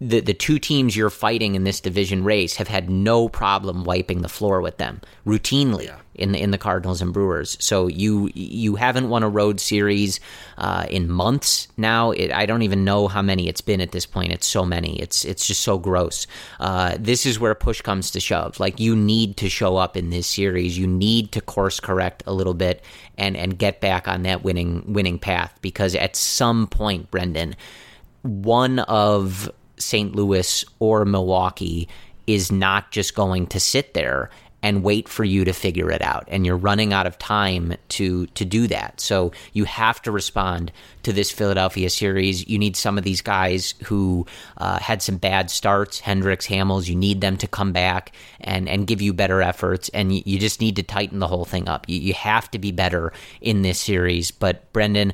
[0.00, 4.20] the the two teams you're fighting in this division race have had no problem wiping
[4.20, 5.96] the floor with them routinely yeah.
[6.14, 7.56] in the in the Cardinals and Brewers.
[7.60, 10.20] So you you haven't won a road series
[10.58, 12.10] uh, in months now.
[12.10, 14.32] It, I don't even know how many it's been at this point.
[14.32, 15.00] It's so many.
[15.00, 16.26] It's it's just so gross.
[16.60, 18.60] Uh, this is where push comes to shove.
[18.60, 20.76] Like you need to show up in this series.
[20.76, 22.84] You need to course correct a little bit
[23.16, 27.56] and and get back on that winning winning path because at some point, Brendan,
[28.22, 30.14] one of St.
[30.14, 31.88] Louis or Milwaukee
[32.26, 34.30] is not just going to sit there
[34.62, 36.24] and wait for you to figure it out.
[36.26, 39.00] And you're running out of time to to do that.
[39.00, 40.72] So you have to respond
[41.04, 42.48] to this Philadelphia series.
[42.48, 46.88] You need some of these guys who uh, had some bad starts Hendricks Hamels.
[46.88, 49.88] You need them to come back and and give you better efforts.
[49.90, 51.88] And you, you just need to tighten the whole thing up.
[51.88, 54.32] You, you have to be better in this series.
[54.32, 55.12] But Brendan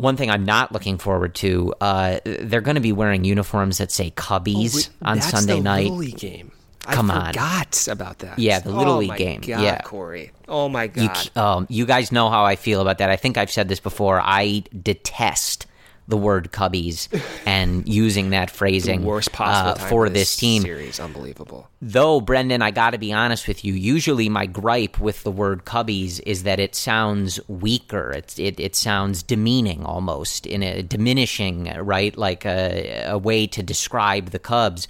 [0.00, 3.92] one thing I'm not looking forward to, uh, they're going to be wearing uniforms that
[3.92, 5.84] say Cubbies oh, on that's Sunday the night.
[5.84, 6.52] Little League game.
[6.80, 8.38] Come I on, forgot about that.
[8.38, 9.40] Yeah, the Little oh League game.
[9.42, 10.32] God, yeah, Corey.
[10.48, 11.36] Oh my you, God.
[11.36, 13.10] um, you guys know how I feel about that.
[13.10, 14.20] I think I've said this before.
[14.20, 15.66] I detest
[16.10, 17.08] the word Cubbies
[17.46, 20.62] and using that phrasing worst possible uh, for in this team.
[20.62, 21.68] Series, unbelievable.
[21.80, 23.72] Though, Brendan, I got to be honest with you.
[23.72, 28.12] Usually, my gripe with the word Cubbies is that it sounds weaker.
[28.12, 32.16] It it, it sounds demeaning, almost in a diminishing, right?
[32.16, 34.88] Like a, a way to describe the Cubs.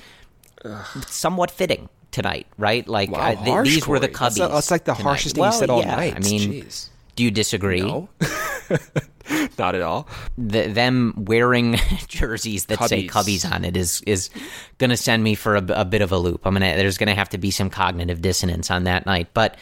[1.07, 2.87] Somewhat fitting tonight, right?
[2.87, 4.31] Like Wow, th- harsh, these were the Corey.
[4.31, 4.39] Cubbies.
[4.39, 5.09] That's, that's like the tonight.
[5.09, 6.17] harshest thing well, you said all yeah, night.
[6.17, 6.89] I mean, Jeez.
[7.17, 7.81] do you disagree?
[7.81, 8.09] No.
[9.59, 10.09] Not at all.
[10.37, 11.77] the, them wearing
[12.09, 13.45] jerseys that say Cubbies.
[13.45, 14.31] Cubbies on it is is
[14.79, 16.47] going to send me for a, a bit of a loop.
[16.47, 19.57] I'm gonna there's going to have to be some cognitive dissonance on that night, but.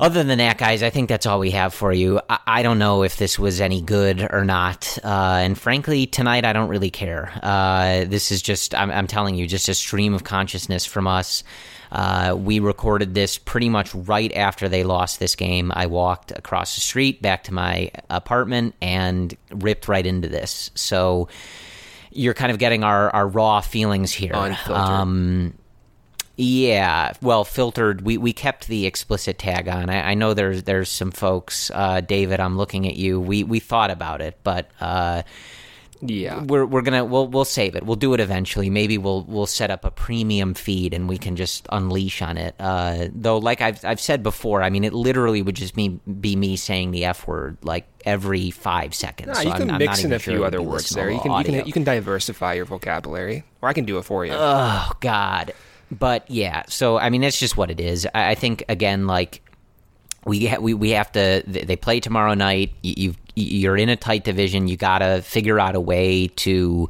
[0.00, 2.20] Other than that, guys, I think that's all we have for you.
[2.28, 6.44] I, I don't know if this was any good or not, uh, and frankly, tonight
[6.44, 7.32] I don't really care.
[7.40, 11.44] Uh, this is just, I'm, I'm telling you, just a stream of consciousness from us.
[11.94, 15.70] Uh, we recorded this pretty much right after they lost this game.
[15.74, 20.72] I walked across the street back to my apartment and ripped right into this.
[20.74, 21.28] So
[22.10, 24.34] you're kind of getting our, our raw feelings here.
[24.74, 25.54] Um,
[26.36, 28.00] yeah, well, filtered.
[28.00, 29.88] We, we kept the explicit tag on.
[29.88, 31.70] I, I know there's there's some folks.
[31.72, 33.20] Uh, David, I'm looking at you.
[33.20, 35.22] We we thought about it, but uh,
[36.06, 36.42] Yeah.
[36.42, 37.84] we're we're gonna we'll we'll save it.
[37.84, 38.70] We'll do it eventually.
[38.70, 42.54] Maybe we'll we'll set up a premium feed and we can just unleash on it.
[42.60, 46.36] Uh, though, like I've I've said before, I mean, it literally would just be be
[46.36, 49.28] me saying the f word like every five seconds.
[49.28, 51.10] Nah, So you I'm- can I'm mix not in a sure few other words there.
[51.10, 54.24] You can, you can you can diversify your vocabulary, or I can do it for
[54.26, 54.32] you.
[54.34, 55.52] Oh God.
[55.90, 58.06] But yeah, so I mean, that's just what it is.
[58.14, 59.42] I, I think again, like
[60.24, 61.42] we ha- we we have to.
[61.46, 62.72] They play tomorrow night.
[62.82, 64.68] You you're in a tight division.
[64.68, 66.88] You got to figure out a way to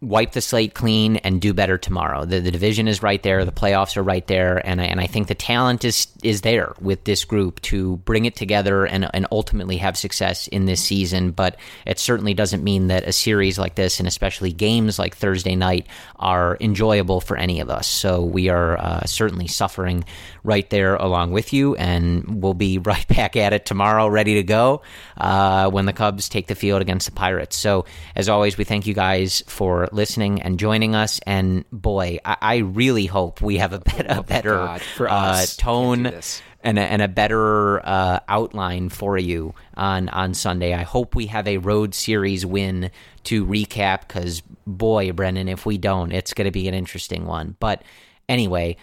[0.00, 2.24] wipe the slate clean and do better tomorrow.
[2.24, 5.06] The, the division is right there, the playoffs are right there, and I, and I
[5.06, 9.26] think the talent is is there with this group to bring it together and and
[9.32, 11.32] ultimately have success in this season.
[11.32, 15.56] But it certainly doesn't mean that a series like this, and especially games like Thursday
[15.56, 15.86] night,
[16.16, 17.86] are enjoyable for any of us.
[17.86, 20.04] So we are uh, certainly suffering
[20.48, 24.42] right there along with you, and we'll be right back at it tomorrow, ready to
[24.42, 24.82] go
[25.18, 27.54] uh, when the Cubs take the field against the Pirates.
[27.54, 27.84] So
[28.16, 31.20] as always, we thank you guys for listening and joining us.
[31.26, 35.14] And boy, I, I really hope we have a, bit, a better God, for uh,
[35.14, 35.56] us.
[35.56, 36.42] tone Can't do this.
[36.62, 40.72] and a, and a better uh, outline for you on on Sunday.
[40.72, 42.90] I hope we have a road series win
[43.24, 47.54] to recap because boy, Brendan, if we don't, it's going to be an interesting one.
[47.60, 47.82] But
[48.30, 48.76] anyway.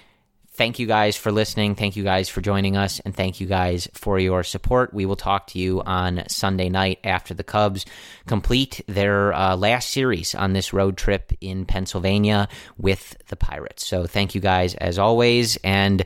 [0.55, 1.75] Thank you guys for listening.
[1.75, 3.01] Thank you guys for joining us.
[3.01, 4.93] And thank you guys for your support.
[4.93, 7.85] We will talk to you on Sunday night after the Cubs
[8.25, 13.85] complete their uh, last series on this road trip in Pennsylvania with the Pirates.
[13.85, 15.57] So thank you guys as always.
[15.57, 16.05] And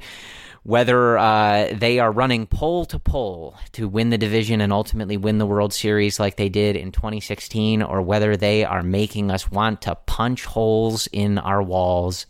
[0.63, 5.37] whether uh, they are running pole to pole to win the division and ultimately win
[5.37, 9.83] the World Series like they did in 2016, or whether they are making us want
[9.83, 12.25] to punch holes in our walls,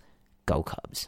[0.46, 1.08] go Cubs.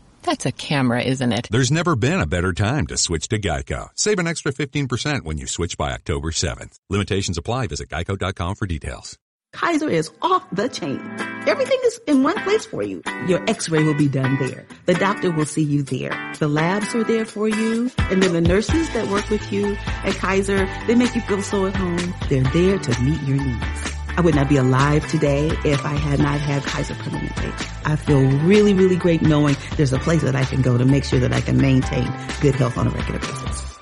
[0.23, 1.47] That's a camera, isn't it?
[1.49, 3.89] There's never been a better time to switch to Geico.
[3.95, 6.79] Save an extra 15% when you switch by October 7th.
[6.89, 7.67] Limitations apply.
[7.67, 9.17] Visit geico.com for details.
[9.53, 11.01] Kaiser is off the chain.
[11.45, 13.01] Everything is in one place for you.
[13.27, 14.65] Your x-ray will be done there.
[14.85, 16.33] The doctor will see you there.
[16.39, 17.91] The labs are there for you.
[17.97, 19.75] And then the nurses that work with you
[20.05, 22.13] at Kaiser, they make you feel so at home.
[22.29, 23.90] They're there to meet your needs.
[24.17, 27.87] I would not be alive today if I had not had Kaiser Permanente.
[27.87, 31.03] I feel really, really great knowing there's a place that I can go to make
[31.03, 32.05] sure that I can maintain
[32.41, 33.77] good health on a regular basis.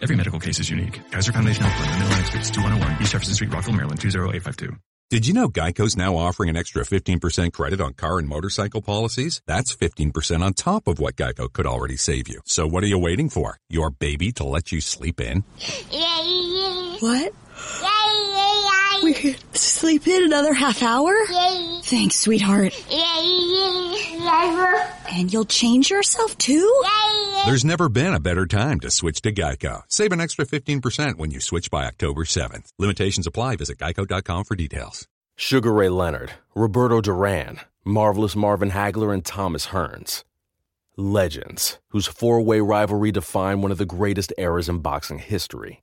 [0.00, 1.00] Every medical case is unique.
[1.10, 4.76] Kaiser Foundation Health Plan, Mid-Atlantic States, 2101 East Jefferson Street, Rockville, Maryland, 20852.
[5.10, 9.42] Did you know Geico's now offering an extra 15% credit on car and motorcycle policies?
[9.44, 12.40] That's 15% on top of what Geico could already save you.
[12.44, 13.58] So what are you waiting for?
[13.68, 15.42] Your baby to let you sleep in?
[17.00, 17.32] What?
[19.02, 21.12] We could sleep in another half hour?
[21.30, 21.80] Yay.
[21.82, 22.74] Thanks, sweetheart.
[22.90, 24.18] Yay.
[25.12, 26.82] And you'll change yourself too?
[26.84, 27.42] Yay.
[27.46, 29.82] There's never been a better time to switch to Geico.
[29.88, 32.72] Save an extra 15% when you switch by October 7th.
[32.78, 33.56] Limitations apply.
[33.56, 35.08] Visit geico.com for details.
[35.36, 40.22] Sugar Ray Leonard, Roberto Duran, Marvelous Marvin Hagler, and Thomas Hearns.
[40.96, 45.82] Legends, whose four way rivalry defined one of the greatest eras in boxing history.